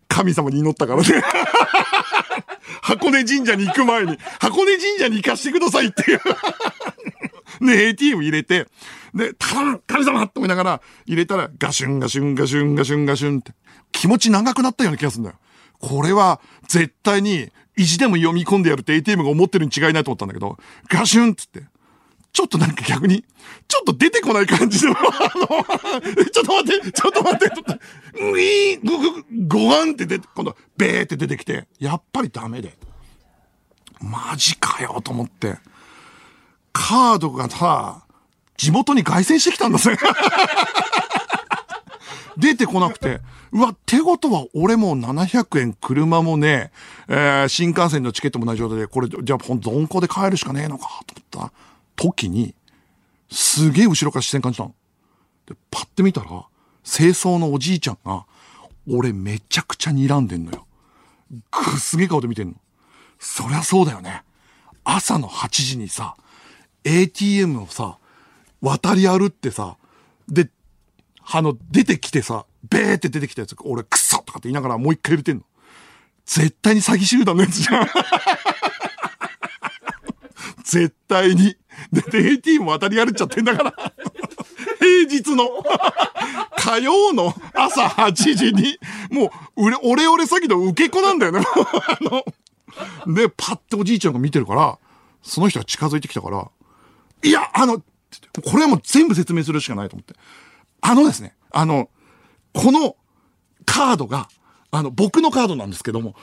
[0.08, 1.08] 神様に祈ったからね。
[2.80, 6.20] 箱根神社に行く前に、箱根神社に行かしてくださいっていう
[7.60, 8.66] ね、 ATM 入れて、
[9.14, 13.52] で、頼む神様と思いながら入れたら、ガシュンガシュンガシュンガシュンガシュンって、
[13.92, 15.36] 気持ち長くなったような気がするんだよ。
[15.80, 21.64] これは、絶対に、意地でも読み込んでやるって ATM が思ってるに違いないと思ったんだけど、ガシュンっつって、
[22.32, 23.24] ちょっとなんか逆に、
[23.68, 27.74] ちょっと出てこない感じの、 あの、ちょっと待って、ちょっと待って、ちょっと、
[28.24, 32.76] ういー、ぐぐ、ごわんって出て、今度、べーって出てきて、やっぱりダメで。
[34.00, 35.58] マジかよ、と思って。
[36.72, 38.04] カードがさ、
[38.56, 39.96] 地元に凱旋してきたんだぜ。
[42.38, 43.20] 出てこなくて、
[43.52, 46.72] うわ、ってことは俺も700円車もね、
[47.08, 50.88] えー、新幹線のチケットもない状態で、これ、じゃあほんと鈍行で帰るしかねえのか、
[51.30, 51.52] と思った
[51.96, 52.54] 時に、
[53.30, 54.74] すげえ後ろから視線感じたの。
[55.46, 56.46] で、パッて見たら、
[56.84, 58.26] 清掃のおじいちゃんが、
[58.88, 60.66] 俺めちゃくちゃ睨んでんのよ。
[61.50, 62.54] ぐすげえ顔で見てんの。
[63.18, 64.22] そりゃそうだよね。
[64.84, 66.16] 朝の8時にさ、
[66.84, 67.98] ATM をさ、
[68.60, 69.76] 渡り歩ってさ、
[70.28, 70.50] で、
[71.24, 75.44] あの、出てきてさ、ベーって出てきたやつ、俺クソとかって言いながらもう一回入れてんの。
[76.26, 77.86] 絶対に詐欺集団のやつじゃん。
[80.64, 81.56] 絶対に。
[81.90, 83.92] で、ATM 渡り歩っちゃってんだから。
[84.78, 85.48] 平日の、
[86.56, 88.78] 火曜の朝8時に、
[89.10, 91.40] もう、俺、俺俺詐欺の受け子なんだよね。
[91.40, 91.98] あ
[93.06, 94.78] の、で、パッておじいちゃんが見てるから、
[95.22, 96.48] その人が近づいてきたから、
[97.24, 97.84] いや、あの、こ
[98.56, 100.14] れはもう全部説明するしかないと思って。
[100.80, 101.88] あのですね、あの、
[102.52, 102.96] この
[103.64, 104.28] カードが、
[104.70, 106.14] あの、僕のカードなんですけども、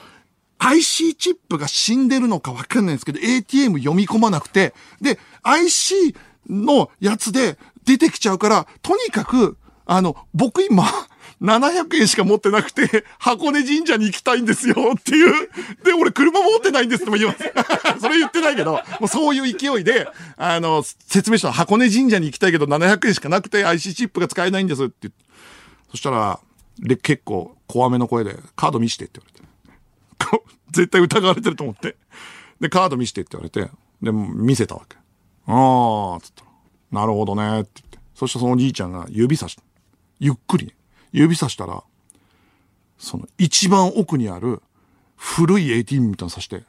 [0.60, 6.14] IC チップが死んでるのかわかんないんですけど、ATM 読み込まなくて、で、IC
[6.48, 10.84] のやつで出てきちゃうから、とにかく、あの、僕今、
[11.40, 15.48] 700円しか持ってなくて、箱根神社に行きたいんですよっていう。
[15.82, 17.44] で、俺車持ってないんですっても言います。
[17.98, 25.16] それ言ってないけど、もうそういう勢いで、あの、説明した箱根神社に行きたいけど700円しかなくて IC チップが使えないんですってって。
[25.90, 26.38] そしたら、
[26.78, 29.39] で、結構、怖めの声で、カード見してって言われて。
[30.70, 31.96] 絶対疑われてると思って。
[32.60, 33.70] で、カード見してって言われて、
[34.02, 34.96] で、見せたわけ。
[35.46, 36.50] あー、つったら、
[37.02, 37.98] なるほどね、って言って。
[38.14, 39.62] そしてそのおじいちゃんが指さした。
[40.18, 40.74] ゆっくり、ね
[41.12, 41.82] 指さしたら、
[42.98, 44.62] その一番奥にある
[45.16, 46.62] 古い ATM みたいなのさして、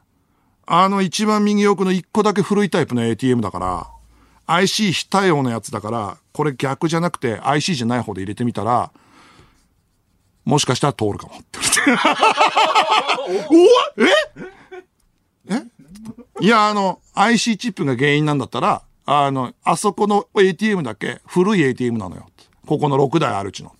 [0.65, 3.87] あの一番右奥の一個だけ古いタイプの ATM だから、
[4.47, 8.91] IC 非対応のやつだから、これ逆じゃなくて IC じゃない方で入れてみたら、
[10.45, 13.55] もしかしたら通るかもって言われて。
[15.49, 15.55] おえ？
[16.39, 16.43] え？
[16.43, 22.29] いや、あの、IC チップが原因なんだったら、あの、あそこの ATM だけ古い ATM なのよ。
[22.65, 23.75] ここの6台あるうちの。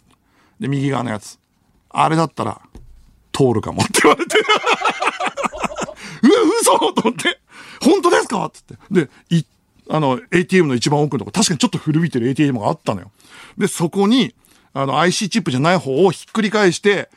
[0.59, 1.39] で、右側のやつ。
[1.89, 2.61] あれだったら、
[3.31, 4.37] 通るかもって言われて。
[4.39, 4.43] う、
[6.61, 7.39] 嘘と思って。
[7.83, 8.49] 本当ですか？
[8.53, 8.75] つって。
[8.91, 9.43] で、い、
[9.89, 13.11] あの、ATM の一番奥のとこ、確かにちょっと古びてる ATM があったのよ。
[13.57, 14.35] で、そこに、
[14.73, 17.09] あの、IC チップじゃない方をひっくり返して、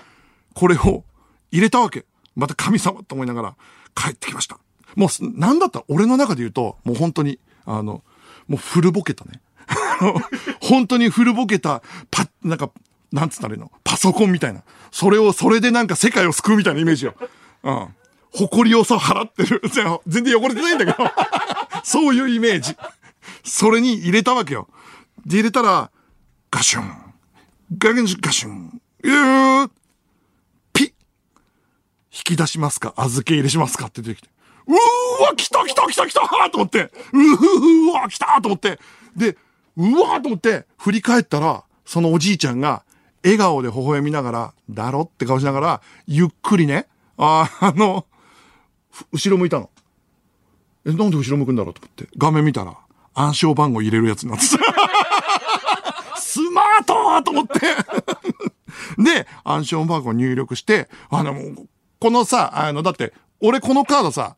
[0.55, 1.05] これを
[1.51, 2.05] 入れたわけ。
[2.35, 3.57] また神様と思いながら、
[3.95, 4.59] 帰ってきました。
[4.97, 8.03] もう、なんだったら俺の中で言うと、もう本当に、あの、
[8.49, 9.41] もう古ぼけたね。
[10.61, 12.71] 本当に古ぼけた、パなんか、
[13.13, 13.71] なんつったらいいの？
[13.85, 14.63] パソコンみたいな。
[14.91, 17.15] それを、それでなんか世界を救うみたいなイメージよ。
[17.63, 17.89] うん。
[18.33, 19.63] 誇りをさ、払ってる。
[20.07, 20.99] 全然汚れてないんだけど。
[21.85, 22.77] そういうイメージ。
[23.45, 24.69] それに入れたわけよ。
[25.25, 25.91] で、入れたら、
[26.51, 27.04] ガシュン。
[27.79, 28.81] ガシュ、ガシュン。
[29.03, 29.71] うー
[30.73, 30.87] ピッ。
[30.87, 30.93] 引
[32.11, 32.95] き出しますか？
[32.97, 33.87] 預け入れしますか？
[33.87, 34.29] って出てきて。
[34.67, 34.75] うー
[35.25, 36.91] わ、来た来た来た来たと思って。
[37.13, 38.79] うーわ、来たと思って。
[39.17, 39.37] で、
[39.77, 42.85] うわと思って、振り返ったら、そのおじいちゃんが、
[43.23, 46.87] 笑顔で微笑みながら、だろって顔しながら、ゆっくりね、
[47.17, 48.07] ああの、
[49.13, 49.71] 後ろ向いたの。
[50.87, 52.77] え、なんで後ろ向くんだろうと思って、画面見たら、
[53.15, 54.59] 暗証番号入れるやつになってた。
[56.85, 57.61] スマーと思って
[59.03, 61.35] で、暗証番号入力して、あの、
[62.01, 64.37] このさ、あの、だって、俺このカードさ、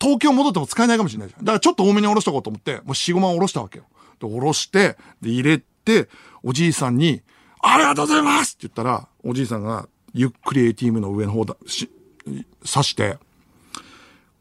[0.00, 1.44] 東京戻っても使えないかもしれないじゃん。
[1.44, 3.84] だからちょっと多めに下ろしとこうと思って、もう4、5万下ろしたわけよ。
[4.20, 6.08] で、下ろして、で、入れて、
[6.42, 7.22] おじいさんに、
[7.60, 11.88] ありがとうございますって言ったら、おじいさんが、ゆっくり ATM の上の方だ、し、
[12.64, 13.18] 刺して、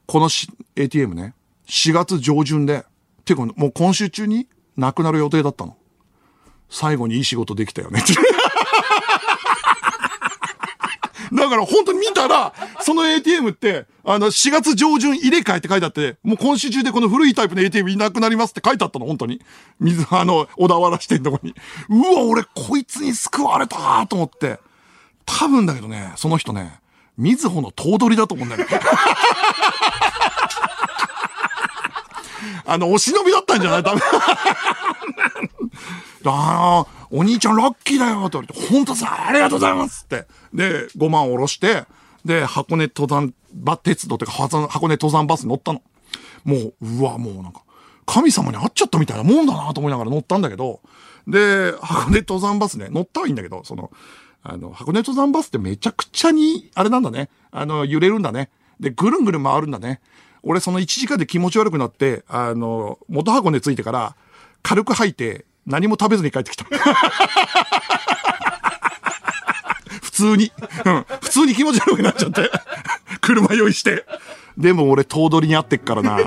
[0.08, 1.36] このし ATM ね、
[1.68, 2.84] 4月上旬で、
[3.24, 5.78] ていうか、もう今週中になくなる予定だったの。
[6.72, 8.02] 最後にいい仕事できたよね。
[11.34, 19.40] だから本当に見たら、その ATM って、あの、4月上旬入れ替えって書いてあって、もう今週中でこの古いタイプの ATM いなくなりますって書いてあったの、本当に。
[19.80, 21.56] 水、あの、小田原支店のとこに。
[21.90, 24.60] うわ、俺こいつに救われたと思って。
[25.26, 26.80] 多分だけどね、その人ね、
[27.18, 28.66] みずほの頭取だと思うんだよ。
[32.66, 33.84] あの、お忍びだったんじゃない？
[33.84, 34.02] 多分。
[36.26, 40.28] ああ、お兄ちゃんラッキーだよって言われて、本当さ、ありがとうございますって。
[40.54, 41.86] で、5万下ろして、
[42.26, 45.82] で、箱根登山、バ鉄道ってか、箱根登山バス乗ったの。
[46.44, 47.64] もう、うわ、もうなんか、
[48.06, 50.82] 神様に会っちゃったみたいなもんだなと思いながら乗ったんだけど、
[51.28, 53.92] で、箱根登山バスね、乗ったはいいんだけど、その、
[54.44, 57.30] あの、箱根登山バスってめちゃくちゃに、あれなんだね。
[57.52, 58.50] あの、揺れるんだね。
[58.80, 60.02] で、ぐるんぐるん回るんだね。
[60.44, 64.16] 俺その1時間で気持ち悪くなって、あの、元箱根ついてから、
[64.64, 66.66] 軽く吐いて、何も食べずに帰ってきた。
[70.02, 70.52] 普通に、
[70.86, 72.50] うん、普通に気持ち悪くなっちゃって。
[73.22, 74.06] 車用意して。
[74.58, 76.18] でも俺、頭取に会ってっからな。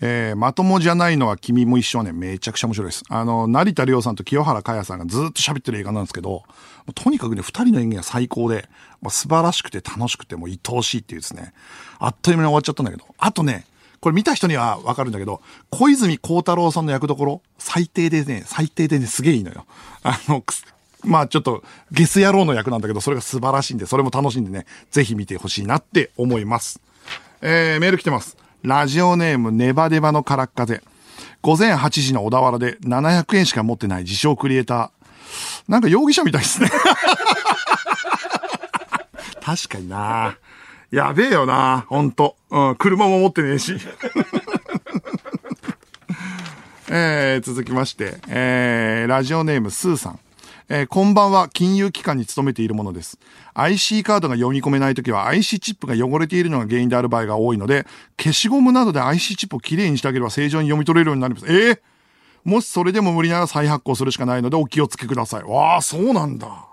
[0.00, 2.12] えー、まともじゃないのは君も一緒ね。
[2.12, 3.04] めちゃくちゃ面白いです。
[3.08, 6.42] あの、成田凌さんと清原果耶さんがずっと喋ってる映画なんですけど、
[6.94, 8.68] とにかくね、二人の演技が最高で、
[9.00, 11.52] もう素晴らしくて楽しくて、もう愛おしいっていうですね、
[11.98, 13.66] あっという間に終わっちゃったんだけど、あとね、
[14.00, 15.40] これ見た人にはわかるんだけど、
[15.70, 19.66] 小泉孝太郎さんの役どころ、最低でね、最低でね、すげえいいのよ。
[20.02, 20.44] あの、
[21.04, 26.80] まあちょっと、ゲス野郎の役なんだけど、それが素晴らしいんで、それも楽しんでね、ぜひ見てほしいなって思います。
[27.40, 28.36] えー、メール来てます。
[28.66, 30.82] ラジオネームネバネバのからっ風。
[31.40, 35.70] 午前8時の小田原で700円しか持ってない自称クリエイター。
[35.70, 36.68] なんか容疑者みたいですね。
[39.40, 40.36] 確かにな
[40.90, 42.34] やべえよなほんと。
[42.50, 43.76] うん、車も持ってねえし。
[46.90, 50.18] えー、続きまして、えー、ラジオネームスーさん。
[50.68, 53.20] えー、こんばんは、金融機関に勤めているものです。
[53.54, 57.86] IC カードが読み込めないときは IC チップが汚れているのが原因である場合が多いので、
[58.18, 61.46] 消しゴムなどで IC チップをきれいにしてあげれば正常に読み取れるようになります。
[61.46, 61.80] えー、
[62.42, 65.44] もしそれでも無理なら再発行するしかないのでお気をつけください。
[65.44, 66.66] わあ、そうなんだ。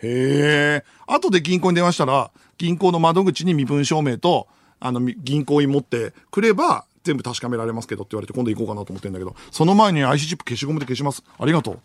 [0.00, 0.84] へえ。
[1.08, 4.46] 後で銀行に電話したら、銀行の窓口に身分証明と、
[4.78, 11.24] あの、銀行員持ってくれば、全部確かめられますけどって言われて今度行こうかなと思ってんだけど、その前に IC チップ消しゴムで消します。
[11.36, 11.80] ありがとう。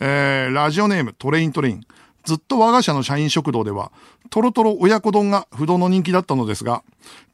[0.00, 1.80] えー、ラジオネームトレイントレイン。
[2.24, 3.92] ずっと我が社の社員食堂では、
[4.30, 6.82] トロトロ親子丼が不動の人気だったのですが、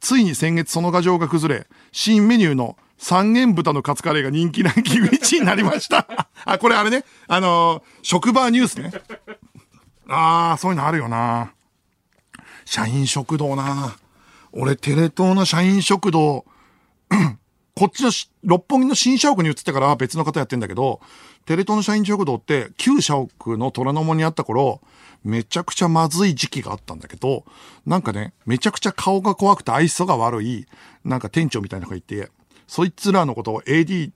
[0.01, 6.05] ついに先月その牙城が崩れ、新メニューの三元豚のカツカレーが人気ランキング1位になりました。
[6.45, 8.91] あ、これあれね、あのー、職場ニュースね。
[10.07, 11.53] あー、そういうのあるよな。
[12.65, 13.95] 社員食堂な。
[14.51, 16.45] 俺、テレ東の社員食堂、
[17.75, 18.11] こっちの
[18.43, 20.99] 六本木の新社屋に移ってから別の方やってんだけど、
[21.45, 24.81] テレ東の社員食堂って旧社屋の虎ノ門にあった頃、
[25.23, 27.45] めちゃくちゃまずい時期があったんだけど、
[27.85, 30.65] なんかね、めちゃくちゃ顔が怖くて愛想が悪い、
[31.05, 32.29] なんか店長みたいなのがいて、
[32.67, 34.11] そいつらのことを AD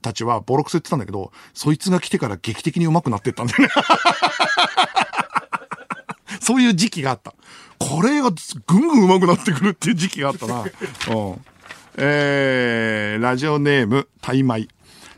[0.00, 3.68] たちはボロクソ言ってたんだけど、そいつが来てから劇的に上手くなってったんだよね。
[6.40, 7.34] そういう時期があった。
[7.78, 8.30] これが
[8.66, 10.62] ぐんぐん上手くなってくるっていう時期があったな。
[10.62, 11.44] うん。
[11.96, 14.68] えー、ラジオネーム、タイマイ。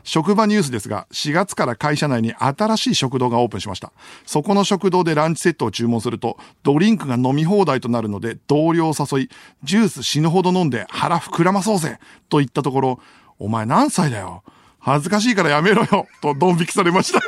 [0.03, 3.91] 職場ニュースですが、4月から会社内に新しい食堂がオープンしました。
[4.25, 9.29] そこの食堂でランチセットを注文すると、ドリンクが飲み放題となるので、同僚を誘い、
[9.63, 11.99] ジュース死ぬほど飲んで腹膨らまそうぜ
[12.29, 12.99] と言ったところ、
[13.37, 14.43] お前何歳だよ
[14.79, 17.19] 恥ずかしいからやめろよとドン引きされました。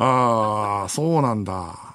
[0.00, 1.87] ああ、そうなんだ。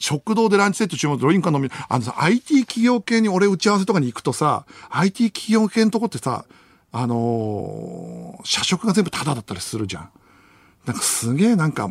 [0.00, 6.46] 食堂でランチセット注文ドリンク飲み、あのさ、IT 企業系に俺打ち合わせとかに行くとさ、IT 企業系のとこってさ、
[6.90, 10.10] あのー、社食が全部タダだったりするじゃん。
[10.86, 11.90] なんかすげえなんか、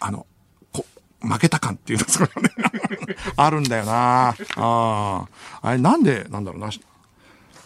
[0.00, 0.26] あの、
[0.72, 0.86] こ、
[1.20, 2.50] 負けた感っていうのがね
[3.36, 5.28] あるんだよなあ。
[5.60, 6.70] あれなんで、なんだろうな。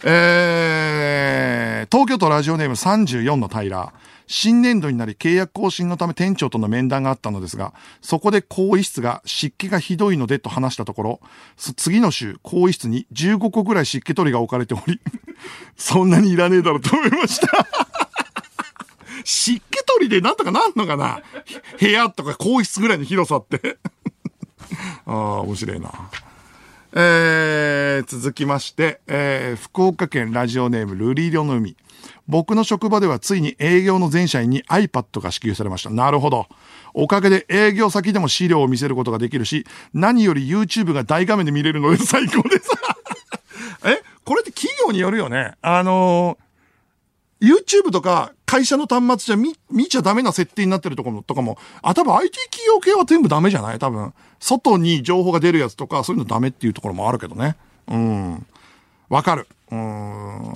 [0.03, 3.93] えー、東京都ラジオネーム34の平。
[4.27, 11.19] 新年度になり契約更新のため店長との面談があったのですが、そこで更衣室が湿気がひどいのでと話したところ、
[11.57, 14.99] 次の週、更衣室に15個ぐらい湿気取りが置かれており、
[15.77, 17.67] そんなにいらねえだろうと思いました。
[19.23, 21.21] 湿気取りでなんとかなんのかな？
[21.79, 23.77] 部屋とか更衣室ぐらいの広さって。
[25.05, 25.91] ああ、面白いな。
[26.97, 31.75] えー、続きまして、えー、福岡県ラジオネームルリリョの海。
[32.25, 35.89] 僕の職場ではついに営業の全社員に iPad が支給されました。
[35.89, 36.47] なるほど。
[36.93, 42.71] おかげで営業先でも資料を見せることができるし、何より YouTube が大画面で見れるので 最高です。
[43.83, 44.01] え？
[44.23, 45.51] これって企業によるよね。
[45.61, 53.79] あのー、YouTube とか会社の端末じゃ見、見ちゃダメな設定になってるところとかも、あ、多分 IT 企業系は全部ダメじゃない？
[53.79, 54.13] 多分。
[54.45, 57.55] 外に情報が出るやつとか、そういうのダメっていうところもあるけどね。
[57.87, 58.45] うん。
[59.09, 59.47] わかる。
[59.71, 60.53] うん。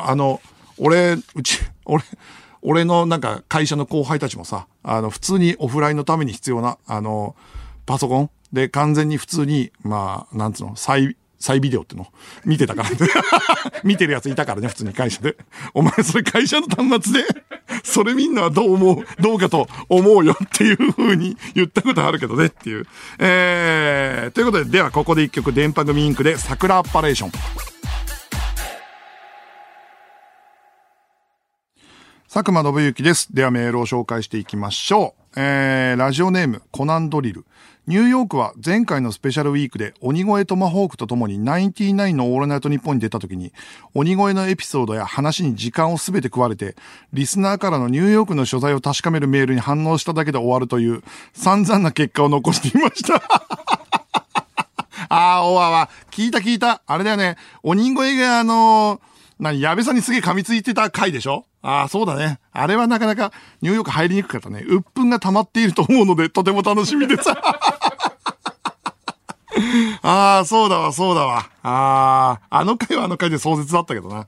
[0.00, 0.40] あの、
[0.78, 2.04] 俺、うち、 俺、
[2.62, 7.34] 俺のなんか会社の後輩たちもさ、あの、普通にオフラインのために必要な、あの、
[7.84, 12.06] パソコンで完全に普通に、まあ、なんつうの、再、再ビデオっての？
[12.44, 12.96] 見てたから、ね
[13.82, 15.36] 見てるやついたからね、普通に会社で。
[15.74, 17.26] お前それ会社の端末で、
[17.82, 22.86] それみんなはどう思う、どうかと思うよっていう風に言ったことあるけどねっていう。
[23.18, 27.32] えー、ということで、ではここで一曲、電波組インクで桜アッパレーション。
[32.32, 33.34] 佐久間信之です。
[33.34, 35.40] ではメールを紹介していきましょう。
[35.40, 37.44] えー、ラジオネーム、コナンドリル。
[37.88, 43.52] ニューヨークは前回のスペシャルウィークで鬼越トマホークと共にナインティナインのオールナイトニッポンに出た時に
[43.92, 46.76] 鬼越のエピソードや話に時間をすべて食われて
[47.12, 51.02] リスナーからのニューヨークの所在を確かめるメールに反応しただけで終わるという
[51.32, 53.20] 散々な結果を残していました
[55.08, 55.90] あー、おわわ。
[56.10, 56.82] 聞いた聞いた。
[56.86, 57.36] あれだよね。
[57.62, 59.00] 鬼越があのー、
[59.40, 61.44] 何、矢部さんにすげえ噛みついてた回でしょ？
[61.62, 62.40] ああ、そうだね。
[62.52, 64.64] あれはなかなかニューヨーク入りにくかったね。
[64.66, 67.30] 鬱憤が溜まっていると思うので、とても楽しみです。
[70.02, 71.46] ああ、そうだわ、そうだわ。
[71.62, 74.26] ああ、あの回はあの回で壮絶だったけどな。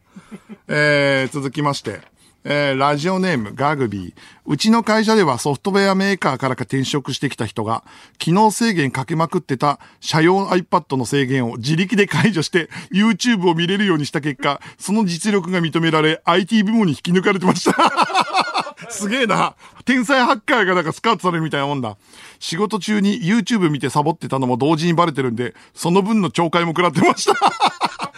[0.68, 2.00] えー、続きまして。
[2.46, 4.14] えー、ラジオネーム、ガグビー。
[4.44, 7.84] うちの会社ではソフトウェアメーカーからか転職してきた人が、
[8.18, 17.74] 機能制限かけまくってた社用 iPad の制限を自力で解除して、YouTube を見れるようにした結果、その実力が認められ、IT 部門に引き抜かれてました。
[18.90, 19.54] すげえな。
[19.86, 21.96] 天才ハッカーがなんかスカウトされるみたいなもんだ。
[22.40, 27.34] 仕事中に YouTube 見てサボってたのも同時にバレてるんで、その分の懲戒も食らってました。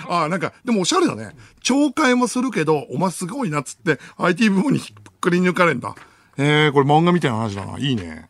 [0.08, 1.36] ああ、なんか、でもおしゃれだね。
[1.62, 5.94] 懲戒もするけど、お前すごいなっつって、IT 部門にひっくり抜かれんだ。
[6.36, 7.78] えー、これ漫画みたいな話だな。
[7.78, 8.28] いいね。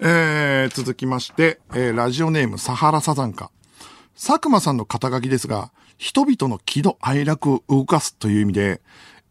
[0.00, 3.50] えー、続きまして、えー、ラジオネーム、サハラサザンカ。
[4.14, 8.80] 佐久間さんの肩書きですが、人々の喜怒哀楽を動かすという意味で、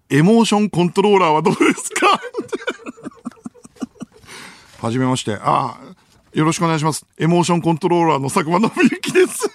[0.10, 2.22] エモーションコントローラーはどうですか？
[4.82, 5.36] はじめまして。
[5.36, 5.96] ああ、
[6.34, 7.06] よろしくお願いします。
[7.18, 9.50] エモーションコントローラーの佐久間信之です。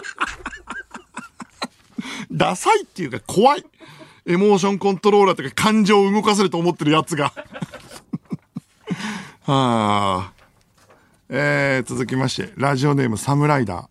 [2.30, 3.64] ダサいっていうか怖い。
[4.26, 7.32] エモーションコントローラーとか感情を動かせると思ってるやつが。
[9.42, 10.34] はあ。
[11.28, 13.86] えー、続きまして、ラジオネームサムライダー。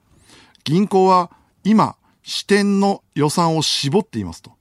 [0.63, 1.31] 銀行は
[1.63, 4.51] 今、支店の予算を絞っていますと。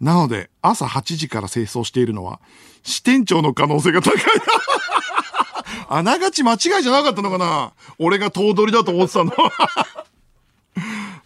[0.00, 2.40] なので、朝8時から清掃しているのは、
[2.82, 4.22] 支店長の可能性が高い。
[5.88, 9.32] あながち間違いじゃなかったのかな俺が頭取だと思ってたの。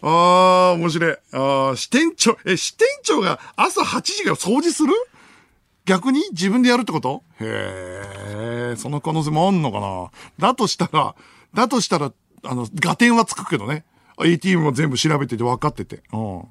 [0.00, 1.16] ああ、面白い。
[1.32, 4.92] ああ、支店長、え、支店長が朝8時から掃除する？
[5.84, 7.22] 逆に自分でやるってこと？
[7.40, 10.10] へえ、その可能性もあんのかな？
[10.38, 11.14] だとしたら、
[11.54, 12.12] だとしたら、
[12.44, 13.84] あの、合点はつくけどね。
[14.20, 16.02] ATM も全部調べてて分かってて。
[16.12, 16.42] うん。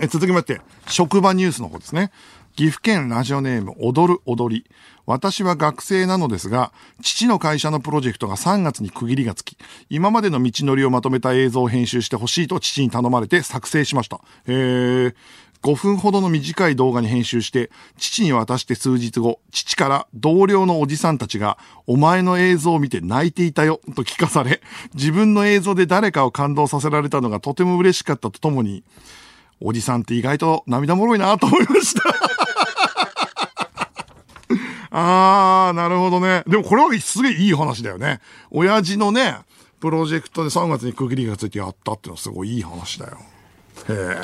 [0.00, 2.10] え続きまして、職場ニュースの方ですね。
[2.54, 4.66] 岐阜県ラジオネーム踊る踊り。
[5.06, 9.56] 私は学生なのですが、父の会社のプロジェクトが3月に区切りがつき、
[9.88, 14.20] 今までの道のりをまとめた映像を編集してほしいと父に頼まれて作成しました。
[14.46, 15.14] へー。
[15.62, 24.60] 5分ほどの短い動画に編集して、父に渡して数日後、父から同僚のおじさんたちが、お前の映像を見て泣いていたよ、と聞かされ、
[24.94, 28.84] 自分の映像で誰かを感動させられたのがとても嬉しかったとともに、
[29.60, 32.35] おじさんって意外と涙もろいなと思いました。
[34.98, 36.42] あー、なるほどね。
[36.46, 38.20] でもこれはすげえいい話だよね。
[38.50, 39.36] 親父のね、
[39.78, 43.18] プロジェクトで3月に区切りがついてやったっていうのはすごいいい話だよ。
[43.90, 44.16] へえ。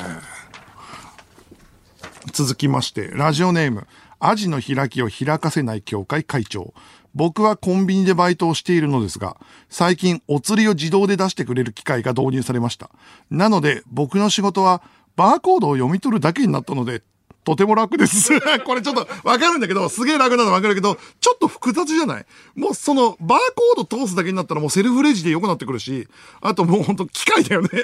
[2.31, 3.85] 続きまして、ラジオネーム、
[4.19, 6.73] アジの開きを開かせない協会会長。
[7.13, 9.37] 僕はコンビニでバイトをしているのですが、
[9.69, 12.89] 最近お釣りを自動で出してくれる機械が導入されました。
[13.29, 14.81] なので、僕の仕事は
[15.15, 17.03] バーコードを読み取るだけになったので、
[17.43, 18.31] とても楽です。
[18.65, 22.25] これちょっとわかるんだけど、すげえ楽なのわかるけど、ちょっと複雑じゃない？
[22.55, 23.39] もうその、バー
[23.75, 26.07] コード通すだけになったらもうセルフレジで良くなってくるし、
[26.41, 27.69] あともうほんと機械だよね。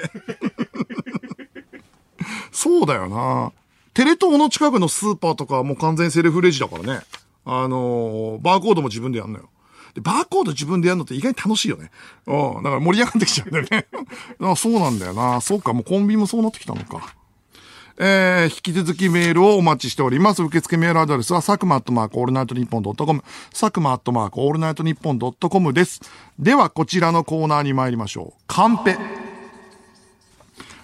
[2.52, 3.52] そうだよな。
[3.94, 7.00] テレ東の近くのスーパーとかはもう完全セルフレジだからね。
[7.44, 9.48] あのー、バーコードも自分でやんのよ。
[9.94, 11.90] で、バーコード自分でやるのって意外に楽しいよね。
[12.26, 12.62] うん。
[12.62, 13.86] だから盛り上がってきちゃうんだよね。
[14.40, 15.40] あそうなんだよな。
[15.40, 17.14] そうか、もうコンビニもそうなってきたのか。
[18.02, 20.42] えー、引き続きメールをお待ちしております。
[20.42, 26.00] 受付メールアドレスは、佐久間アットマークオールナイトニッポンドットコム、佐久間アットマークオールナイトニッポンドットコムです。
[26.38, 28.42] では、こちらのコーナーに参りましょう。
[28.46, 28.96] カンペ。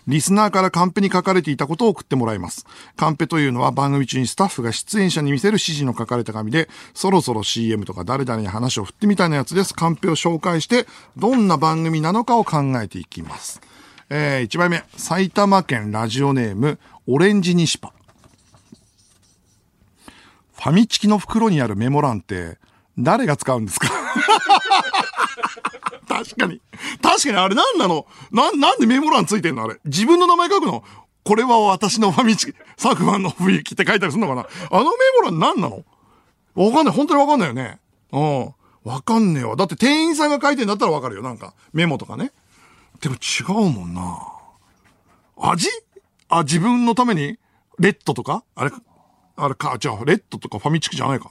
[0.06, 2.66] リスナーからカンペに書かれていたことを送ってもらいます。
[2.96, 9.72] カンペというのは番組中にスタッフが出演者に見せる指示の書かれた紙で、そろそろ CM とか誰々に話を振ってみたいなやつです。
[9.72, 10.86] カンペを紹介して、
[11.16, 13.62] どんな番組なのかを考えていきます。
[14.08, 14.84] えー、1枚目。
[14.96, 17.92] 埼玉県ラジオネーム、オレンジニシパ。
[20.54, 22.58] ファミチキの袋にあるメモ欄って、
[22.98, 23.88] 誰が使うんですか？
[26.08, 26.60] 確かに。
[27.02, 28.06] 確かにあれ何なの？
[28.32, 29.78] な、なんでメモ欄ついてんのあれ？
[29.84, 30.82] 自分の名前書くの？
[31.24, 34.46] これは私のファミチキ、佐久間の雰囲気って書いたりするのかな？
[34.70, 34.90] あのメ
[35.20, 35.84] モ欄何なの？
[36.54, 36.94] わかんない。
[36.94, 37.78] 本当にわかんないよね。
[38.12, 38.54] うん。
[38.84, 39.56] わかんねえわ。
[39.56, 41.22] だって店員さんが書いてんだったらわかるよ。
[41.22, 42.32] なんか、メモとかね。
[43.00, 44.18] でも違うもんな。
[45.36, 45.68] 味？
[46.28, 47.38] あ、自分のために？
[47.78, 48.44] レッドとか？
[48.54, 48.70] あれ
[49.36, 51.30] あれか、じゃあ、レッドとかファミチキじゃないか。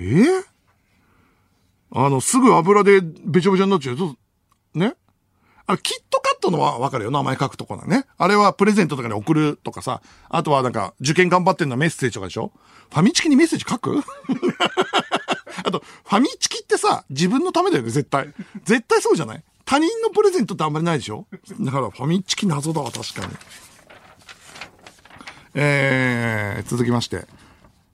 [0.00, 0.04] え？
[0.04, 0.44] ー
[1.92, 4.16] あの、すぐ油でべちょべちょになっちゃうと、
[4.74, 4.94] ね？
[5.66, 7.10] あ、キットカットのはわかるよ。
[7.10, 8.06] 名前書くとこだね。
[8.18, 10.00] あれはプレゼントとかに送るとかさ。
[10.28, 12.52] あとはなんか、受験頑張ってんのメッセージとかでしょ？
[12.90, 14.00] ファミチキにメッセージ書く？
[15.64, 18.32] あと、ファミチキってさ、自分のためだよね、絶対。
[18.64, 19.44] 絶対そうじゃない？
[19.64, 21.26] 他人のプレゼントってあんまりないでしょ？
[21.60, 23.34] だから、ファミチキ謎だわ、確かに。
[25.58, 27.24] えー、続きまして。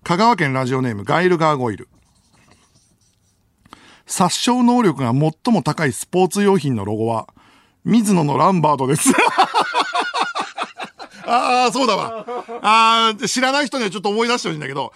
[0.02, 1.88] 香川県ラジオネーム、ガイルガーゴイル。
[4.04, 7.28] 殺傷能力が最も高いスポーツ用品のロゴは、
[7.84, 9.12] 水野のランバードです。
[11.24, 12.26] ああ、そうだわ。
[12.62, 14.92] ああ、知らない人にはちょっと思い出してほしいんだけど、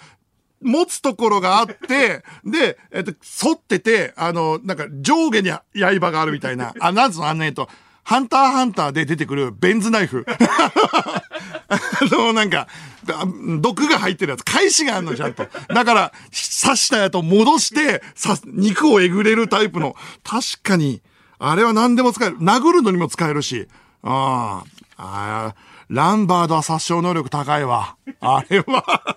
[0.61, 7.69] 持つところがあって、で、えっと、反ってて、あの、なんか上下に刃があるみたいな、あ、なんつうの、あんねえと、
[8.03, 10.27] ハンターハンターで出てくるベンズナイフ。
[11.69, 11.79] あ
[12.15, 12.69] の、なんか、
[13.61, 15.47] 毒が入ってるやつ、返しがあるの、ちゃんと。
[15.69, 19.97] だから、刺したやつ戻して、さ、肉をえぐれるタイプの。
[20.23, 21.03] 確かに、
[21.39, 22.39] あれは何でも使える。
[22.39, 23.69] 殴るのにも使えるし。
[24.03, 24.65] あ
[24.97, 25.55] あ、ああ、
[25.89, 27.97] ランバードは殺傷能力高いわ。
[28.21, 29.17] あれは。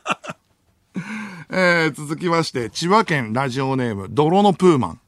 [1.51, 4.99] えー、続きまして、千葉県ラジオネーム、泥のプーマン。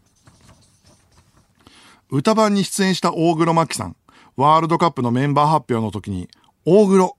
[2.10, 3.96] 歌番に出演した大黒摩季さん。
[4.36, 6.30] ワールドカップのメンバー発表の時に、
[6.66, 7.16] 大黒、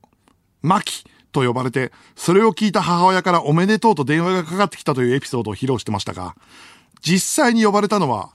[0.63, 6.37] 摩季と呼ばれて、それを聞いた母親からおめでとうと電話がかかってきたというエピソードを披露してましたが、
[7.01, 8.31] 実際に呼ばれたのは、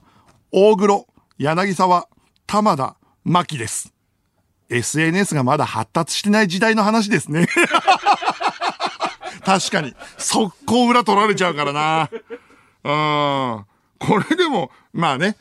[0.52, 1.08] 大黒、
[1.38, 2.08] 柳沢、
[2.46, 3.94] 玉田、牧です。
[4.70, 7.48] SNS がまだ発達してない時代の話ですね。
[9.46, 9.96] 確かに。
[10.18, 12.10] 速攻裏取られちゃうからな。
[12.84, 13.66] うん。
[14.00, 15.38] これでも、まあね。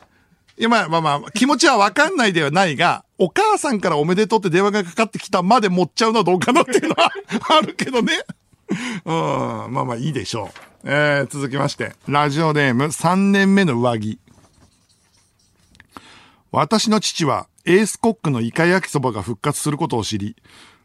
[0.57, 7.11] いや、まあまあまあ、気持ちはわかんないではないが、お母さんからおめでとうって電話がかかってきたまで持っちゃうのはどうかなっていうのは
[7.57, 8.13] あるけどね。
[9.05, 9.13] うん。
[9.73, 10.59] まあまあいいでしょう。
[10.83, 11.95] えー、続きまして。
[12.07, 14.19] ラジオネーム3年目の上着。
[16.51, 20.35] 私の父はエースコックのイカ焼きそばが復活することを知り、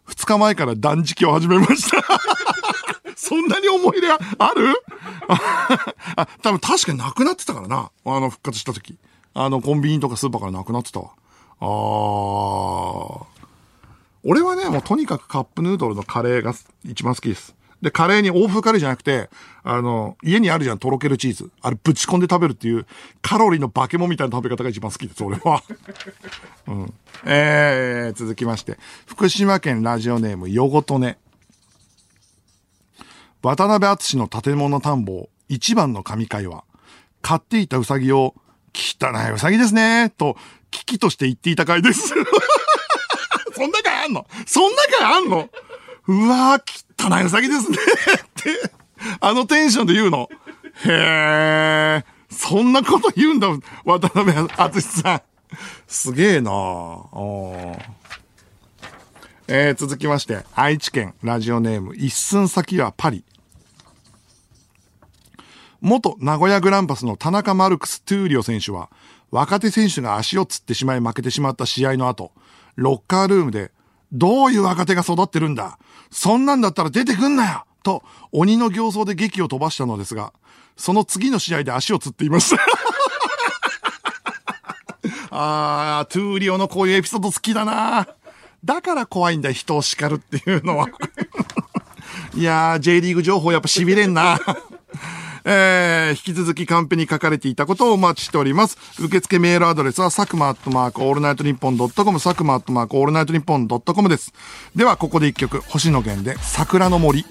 [0.08, 2.02] 2日前から断食を始めました。
[3.14, 4.16] そんなに思い入れあ
[4.56, 4.74] る？
[6.16, 7.90] あ、多分確かになくなってたからな。
[8.04, 8.98] あの、復活した時。
[9.34, 11.10] あの、コンビニとかスーパーからなくなってたわ。
[11.62, 13.26] あー。
[14.24, 16.54] 俺はね、もうとにかくカップヌードルのカレーが
[16.84, 17.54] 一番好きです。
[17.82, 19.28] で、カレーに欧風カレーじゃなくて、
[19.64, 21.50] あの、家にあるじゃん、とろけるチーズ。
[21.60, 22.86] あれぶち込んで食べるっていう、
[23.20, 25.62] カロリーの化け物みたいな食べ方が一番好きです、俺は。
[26.68, 26.94] うん。
[27.24, 31.18] えー、続きまして、福島県ラジオネーム、よごとね。
[33.42, 36.62] 渡辺敦の建物探訪、一番の神会は、
[37.20, 38.36] 飼っていたウサギを、
[38.72, 40.36] 汚いウサギですね、と、
[40.72, 42.08] 危機として言っていた回です。
[43.54, 44.26] そんな回あんの？
[44.46, 45.48] そんな回あんの？
[46.08, 48.72] うわー、汚いウサギですねって、
[49.20, 50.28] あのテンションで言うの？
[50.84, 52.04] へー、
[52.34, 53.48] そんなこと言うんだ、
[53.84, 55.22] 渡辺敦さん。
[55.86, 57.82] すげえなおー
[59.48, 63.22] えー、続きまして、愛知県ラジオネーム、一寸先はパリ。
[65.82, 68.88] 元名古屋グランパスの田中マルクス・トゥーリオ選手は、
[69.32, 72.32] 若手選手が足をつってしまい負けてしまった試合の後、
[72.76, 73.72] ロッカールームで、
[74.12, 75.78] どういう若手が育ってるんだ
[76.10, 80.34] そんなんだったら出てくんなよと、鬼の形相で檄を飛ばしたのですが、
[80.76, 82.62] その次の試合で足をつっていました。
[85.30, 88.06] あー、トゥーリオのこういうエピソード好きだな
[88.64, 90.88] だから怖いんだ、人を叱るっていうのは。
[92.36, 94.38] いやー、J リーグ情報やっぱ痺れんな。
[95.44, 98.78] えー、引き続きカンペに書かれていたことをお待ちしております。
[99.02, 104.32] 受付メールアドレスは、佐久間アットマークオールナイトニッポンドットコム、佐久間アットマークオールナイトニッポンドットコムです。
[104.76, 107.24] では、ここで一曲、星野源で、桜の森。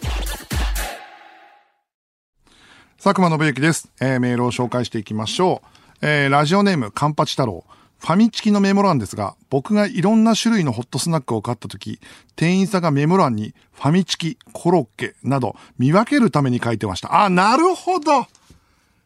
[3.04, 3.90] 佐久間宣行です。
[4.00, 5.68] えー、メールを紹介していきましょう。
[6.02, 7.64] えー、ラジオネーム、カンパチ太郎。
[8.02, 12.00] ファミチキのメモ欄ですが、僕がいろんな種類のホットスナックを買ったとき、
[12.36, 17.24] 店員さんがメモ欄にファミチキ、コロッケなど見分けるために書いてました。
[17.24, 18.26] あ、なるほど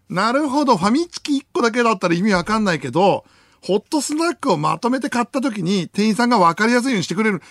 [0.10, 0.78] なるほど。
[0.78, 3.26] ファミチキ1個だけだったら意味わかんないけど、
[3.62, 7.42] ホットスナックをまとめて買ったときに店員さんがわかりやすいようにしてくれる。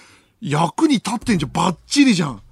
[0.40, 1.52] 役に立ってんじゃん。
[1.52, 2.42] バッチリじゃん。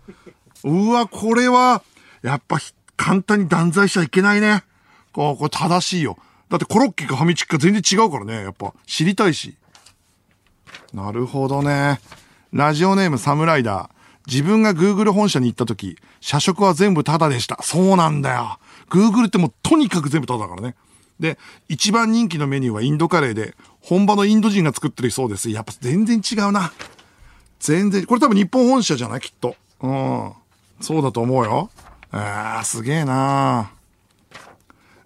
[0.65, 1.83] うわ、これは、
[2.23, 2.59] やっぱ
[2.97, 4.65] 簡単に断罪しちゃいけないね。
[5.13, 6.19] こう、これ正しいよ。
[6.53, 8.43] だってコロッケかファミチキか全然違うからね。
[8.43, 9.57] やっぱ知りたいし。
[10.93, 11.99] なるほどね。
[12.53, 13.91] ラジオネームサムライダー。
[14.27, 17.59] 自分が Google 本社に行った時、社食は全部タダでした。
[17.63, 18.59] そうなんだよ。
[18.91, 20.77] Google ってもうとにかく全部タダだからね。
[21.19, 21.39] で、
[21.71, 25.49] 一番人気のメニューはインドカレーで、本場のインド人が作ってるそうです。
[25.49, 26.71] やっぱ全然違うな。
[27.61, 29.21] 全然、これ多分日本本社じゃない？
[29.21, 29.57] きっと。
[29.81, 30.33] うん。
[30.83, 31.71] そうだと思うよ。
[32.11, 33.73] あー、すげえな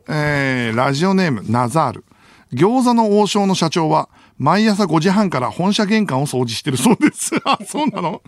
[0.08, 2.04] えー、ラジオネーム、ナザール。
[2.52, 7.32] 餃子の王将の社長は、毎朝5時半から本社玄関を掃除してるそうです。
[7.44, 8.22] あ、そうなの？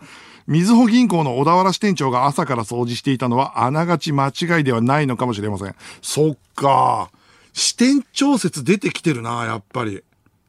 [0.46, 5.74] みずほ銀行の小田原支店長が朝から掃除していたのは、あながち間違いではないのかもしれません。
[6.00, 7.10] そっか。
[7.52, 10.02] 支店長説出てきてるな、やっぱり。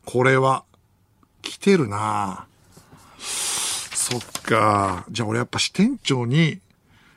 [0.05, 0.63] これは。
[1.41, 2.45] 来てるな。
[3.19, 5.05] そっか。
[5.11, 6.59] じゃあ俺やっぱ支店長に、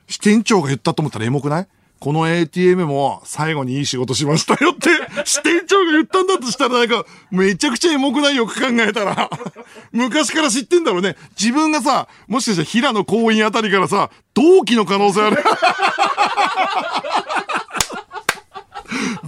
[0.08, 1.68] 支店長が言ったと思ったらエモくない？
[2.02, 4.90] この ATM も最後にいい仕事しましたよって、
[5.24, 9.30] 支店長が言ったんだとしたらなんか、めちゃくちゃエモくないよく考えたら。
[9.92, 11.14] 昔から知ってんだろうね。
[11.40, 15.44] 自分がさ、もしかしたら平野公園あたりからさ、同期の可能性ある。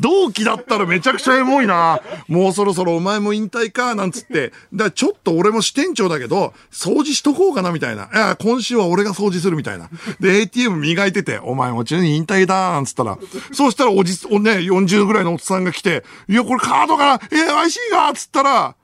[0.05, 2.03] 同期だったらめちゃくちゃエモいな。
[2.29, 4.51] もうそろそろお前も引退か、なんつって。
[4.75, 8.11] だからちょっと俺も支店長だけど、掃除しとこうかな、みたいな。
[8.13, 9.89] いや、今週は俺が掃除するみたいな。
[10.21, 13.17] で、ATM 磨いてて、お前もちろに引退だ、なんつったら。
[13.55, 18.77] そうしたらおじ、おね、40ぐらいのおっさんが来て、いや、これカードが、えー、IC が、つったら、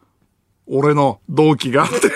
[0.66, 2.10] 俺の同期が、って。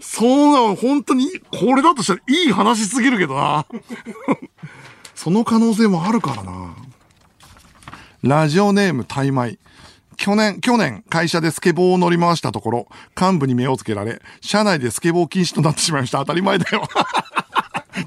[0.00, 3.66] そうなの、本当に、これだとしたらいい話すぎるけどな。
[5.16, 6.76] その可能性もあるからな。
[8.22, 9.58] ラジオネームタイマイ。
[10.16, 12.88] 去年、去年、会社でスケボーを乗り回したところ、
[13.20, 16.18] 幹部に目をつけられ、社内でスケボー禁止となってしまいました。
[16.18, 16.86] 当たり前だよ。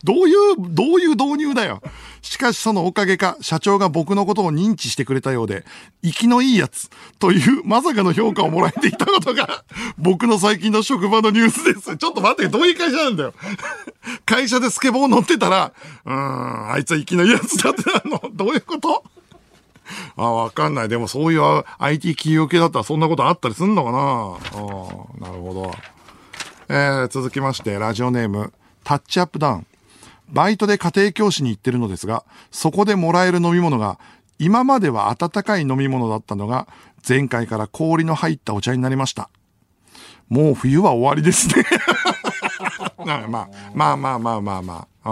[0.03, 1.81] どういう、どういう導入だよ。
[2.21, 5.65] しかしそのおかげか、社長が僕のことを認知してくれたようで、
[6.03, 9.63] 生きのいいやつ、というまさかの評価をもらえていたことが、
[9.97, 11.97] 僕の最近の職場のニュースです。
[11.97, 13.33] ちょっと待って、どういう会社なんだよ。
[14.25, 15.73] 会社でスケボー乗ってたら、
[16.05, 18.21] うーん、あいつは生きのいいやつだってなの。
[18.33, 19.03] どういうこと？
[20.17, 20.89] あ、わかんない。
[20.89, 23.97] でもそういう IT 企業系だったらそんなことあったりすんのかな
[24.59, 25.71] あなるほど。
[26.69, 29.67] えー、続きまして、ラジオネーム、タッチアップダウン。
[30.31, 33.99] バイトで家庭教師に行ってるのですが、そこでもらえる飲み物が、
[34.37, 36.67] 今までは温かい飲み物だったのが、
[37.07, 39.29] 前回から氷の入ったお茶になりました。
[40.29, 41.65] もう冬は終わりですね。
[43.05, 44.87] まあまあ、まあまあまあまあまあ。
[45.05, 45.11] う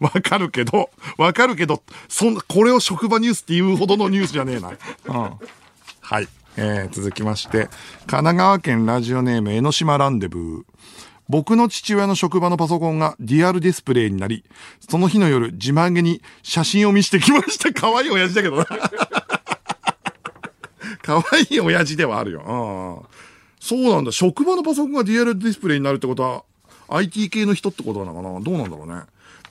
[0.00, 4.70] わかるけど、わかるけど、そん、これを職場ニュースって言うほどのニュースじゃねえな。
[4.70, 5.30] うん。
[6.00, 6.28] はい。
[6.56, 7.68] えー、続きまして、
[8.06, 10.64] 神奈川県ラジオネーム江ノ島ランデブー。
[11.30, 14.42] 僕の父親の職場のパソコンがディアルディスプレイになり、
[14.80, 17.70] その日の夜、自慢げに写真を見せてきました。
[17.72, 18.66] 可愛い親父だけどな。
[21.02, 23.06] 可愛い親父ではあるよ。
[23.60, 24.10] そうなんだ。
[24.10, 26.42] 職場のパソコンがディアルディスプレイになるってことは、
[26.88, 28.40] IT 系の人ってことなのかな？
[28.40, 29.02] どうなんだろうね。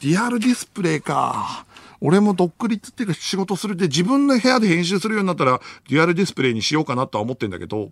[0.02, 1.66] ディアルディスプレイか。
[2.02, 7.90] 俺も独立っていうか仕事するで自分の部屋で編集するようになったら、デュアルディスプレイにしようかなとは思ってんだけど、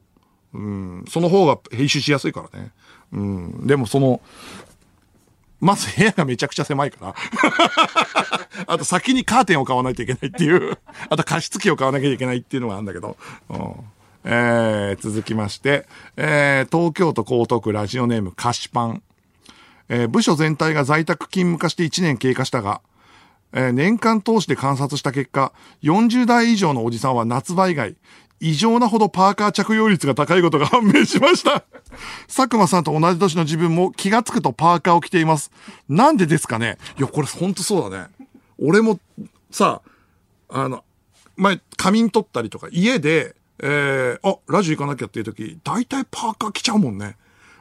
[0.53, 2.73] うん、その方が編集しやすいからね。
[3.11, 4.21] うん、でもその、
[5.59, 7.15] まず部屋がめちゃくちゃ狭いから。
[8.67, 10.77] あと先にカーテンを買わないといけないっていう。
[11.09, 13.17] あと加湿器を買わなきゃいけないっていうのがあるんだけど。
[13.49, 13.73] うん
[14.29, 15.87] えー、続きまして、
[16.17, 19.01] えー、東京都江東区ラジオネーム菓子パン。
[19.89, 22.81] えー、部署全体が在宅勤務化して1年経過したが、
[23.53, 25.53] えー、年間通して観察した結果、
[25.83, 27.95] 40代以上のおじさんは夏場以外、
[28.39, 31.63] 異常なほどパーカー着用率が高いことが判明しました。
[32.27, 35.51] 佐久間さんと同じ年の自分も気がつくとパーカーを着ています。
[35.89, 36.77] なんでですかね？
[36.97, 38.07] いや、これほんとそうだね。
[38.59, 38.99] 俺も、
[39.51, 39.81] さ、
[40.49, 40.83] あの、
[41.35, 47.17] 前、仮眠取ったりとか、家で、えー、あ、ラジオ行かなきゃっていう時、大体パーカー着ちゃうもんね。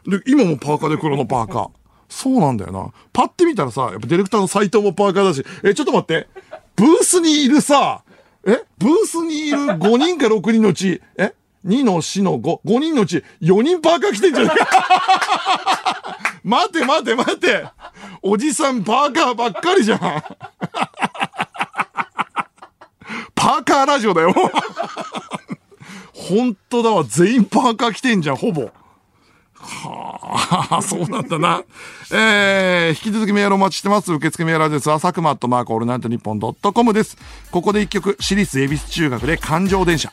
[0.07, 1.71] で、今もパーカーで黒のパーカー。
[2.09, 2.93] そうなんだよな。
[3.13, 6.29] パッて見たらさ、やっぱディレクターの斎藤もパーカーだし、え、ちょっと待って。
[6.77, 8.03] ブースにいるさ、
[8.47, 8.65] え？
[8.79, 11.35] ブースにいる5人か6人のうち、え
[11.67, 14.67] ?2 の4の5、5人のうち4人パーカー着てんじゃないか？
[16.45, 17.65] 待て待て待て。
[18.23, 19.99] おじさんパーカーばっかりじゃん。
[23.35, 24.33] パーカーラジオだよ。
[26.15, 27.05] 本当だわ。
[27.05, 28.71] 全員パーカー着てんじゃん、ほぼ。
[29.59, 31.63] はあ、そうなんだな。
[32.13, 34.13] えー、引き続きメールお待ちしてます。
[34.13, 37.17] 受付メールアドレスは、佐久間アットマークオールナイトニッポンドットコムです。
[37.51, 40.13] ここで一曲、私立恵比寿中学で感情電車。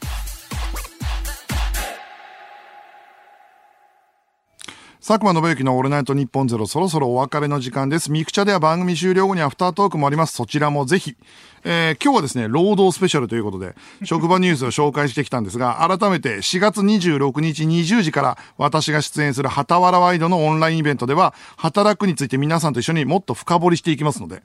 [5.05, 8.09] 佐久間宣行のオールナイトニッポンゼロそろそろお別れの時間です。
[8.09, 10.33] ミクチャでは番組終了後にアフタートークもあります。
[10.33, 11.17] そちらもぜひ。
[11.65, 24.43] えー、今日はですね、労働スペシャルということで、 職場ニュースを紹介してきたんですが、改めて4月26日20時から私が出演するはたわらワイドのオンラインイベントでは、働くについて皆さんと一緒にもっと深掘りしていきますので、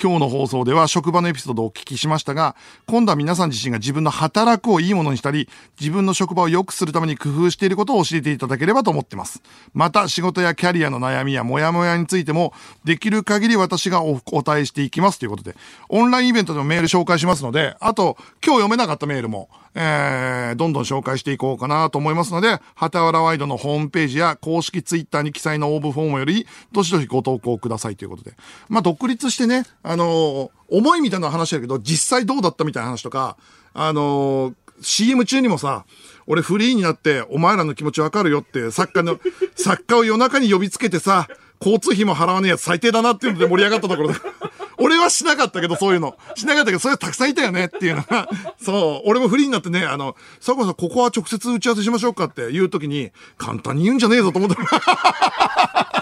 [0.00, 2.54] 今日の放送では職場のエピソードをお聞きしましたが、
[2.86, 5.48] 今度は皆さん自身が自分の働くをいいものにしたり、
[5.78, 9.42] 自分の職場を良くするために工夫していることを教えていただければと思っています。
[9.74, 12.52] また、仕事やキャリアの悩みやモヤモヤについても、
[12.84, 15.56] できる限り私がお答えしていきますということで、
[15.88, 28.34] オンラインイベントでもメール紹介しますので、あと、今日読めなかったメールも、えー、どんどん紹介していこうかなと思いますので、はたわらワイドのホームページや公式ツイッターに記載の応募フォームより、どしどしご投稿くださいということで。
[28.68, 33.36] まあ、独立してね、あのー、思いみたいな話だけど、実際どうだったみたいな話とか、
[33.74, 35.84] あのー、CM 中にもさ、
[36.26, 39.18] 俺フリーになって、お前らの気持ちわかるよって、作家の、
[39.56, 41.28] 作家を夜中に呼びつけてさ、
[41.60, 44.14] 交通費も払わねえやつ最低だなっていうので盛り上がったところで。
[44.80, 46.16] 俺はしなかったけど、そういうの。
[46.34, 48.28] しなかったけど、それたくさんいたよねっていうのが、
[48.60, 54.56] そう、俺もフリーになってね、あの、佐久間さん、ここは直接打ち合わせしましょうかって言うときに、簡単に言うんじゃねえぞと思った。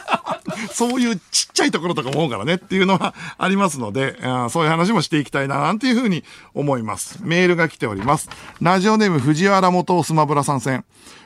[0.73, 4.17] そういうちっちゃいところとか思うからねっていうのはありますので、
[4.51, 6.25] そういう話もしていきたいななんていうふうに
[6.55, 7.19] 思います。
[7.23, 8.29] メールが来ております。
[8.61, 10.85] ラジオネーム藤原元スマブラ参戦。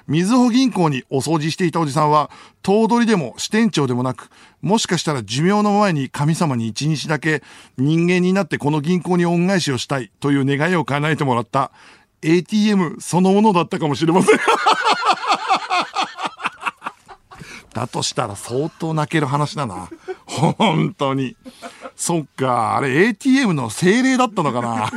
[0.09, 2.31] みずほ銀行にお掃除していたおじさんは、
[2.63, 4.31] 頭取でも支店長でもなく、
[4.63, 7.43] もしかしたら寿命の前に神様に一日だけ
[7.77, 11.73] 人間になってこの銀行に恩返しをしたいという願いを叶えてもらった
[12.23, 14.39] ATM そのものだったかもしれません
[17.75, 19.89] だとしたら相当泣ける話だな。
[20.27, 21.37] 本当に。
[21.97, 24.91] そっか、あれ ATM の精霊だったのかな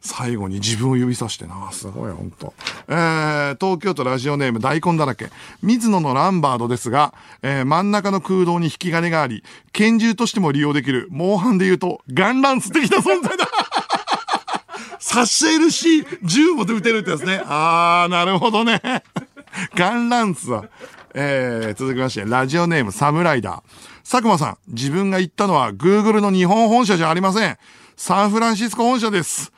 [0.00, 1.70] 最後に自分を指さしてな。
[1.72, 2.54] すごい、ほんと。
[2.88, 5.30] えー、東京都ラジオネーム大根だらけ。
[5.62, 9.42] 水野のランバードですが、えー、真ん中の空洞に引き金があり、
[9.72, 13.48] 拳銃としても利用できる、モンハンで言うと、ガンランス的な存在だ
[14.98, 17.42] 刺しえるし、銃も撃てるってやつね。
[17.46, 18.80] あー、なるほどね。
[19.74, 20.64] ガンランスは。
[21.18, 23.86] えー、続きまして、ラジオネームサムライダー。
[24.08, 27.56] 佐久間さん、自分が言ったのは Google の日本本社じゃありません。
[27.96, 29.52] サンフランシスコ本社です。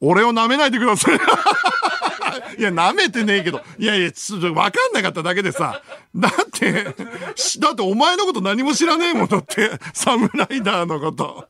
[0.00, 1.16] 俺を舐めないでください。
[2.58, 3.60] いや、舐めてねえけど。
[3.78, 5.82] いやいや、ちょっとわかんなかっただけでさ。
[6.14, 9.70] だって、だってお前のこと何も知らねえもんだって。
[9.92, 11.48] サムライダーのこと。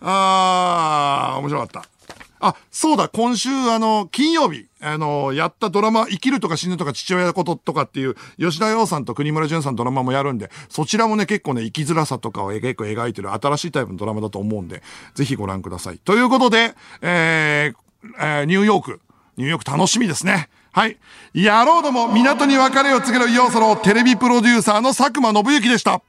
[0.00, 1.93] あー、面白かった。
[2.46, 14.82] あ、そうだ、今週、あの、金曜日、あの、やったドラマ、生きるとか死ぬとか父親のこととかっていう、吉田洋さんと国村淳さんドラマもやるんで、そちらもね、結構ね、生きづらさとかを結構描いてる新しいタイプのドラマだと思うんで、
[15.14, 15.98] ぜひご覧ください。
[15.98, 19.00] ということで、えー、えー、ニューヨーク、
[19.38, 20.50] ニューヨーク楽しみですね。
[20.70, 20.98] はい。
[21.34, 26.02] 野郎ども、港に別れを告げる要素のテレビプロデューサーの佐久間信之でした。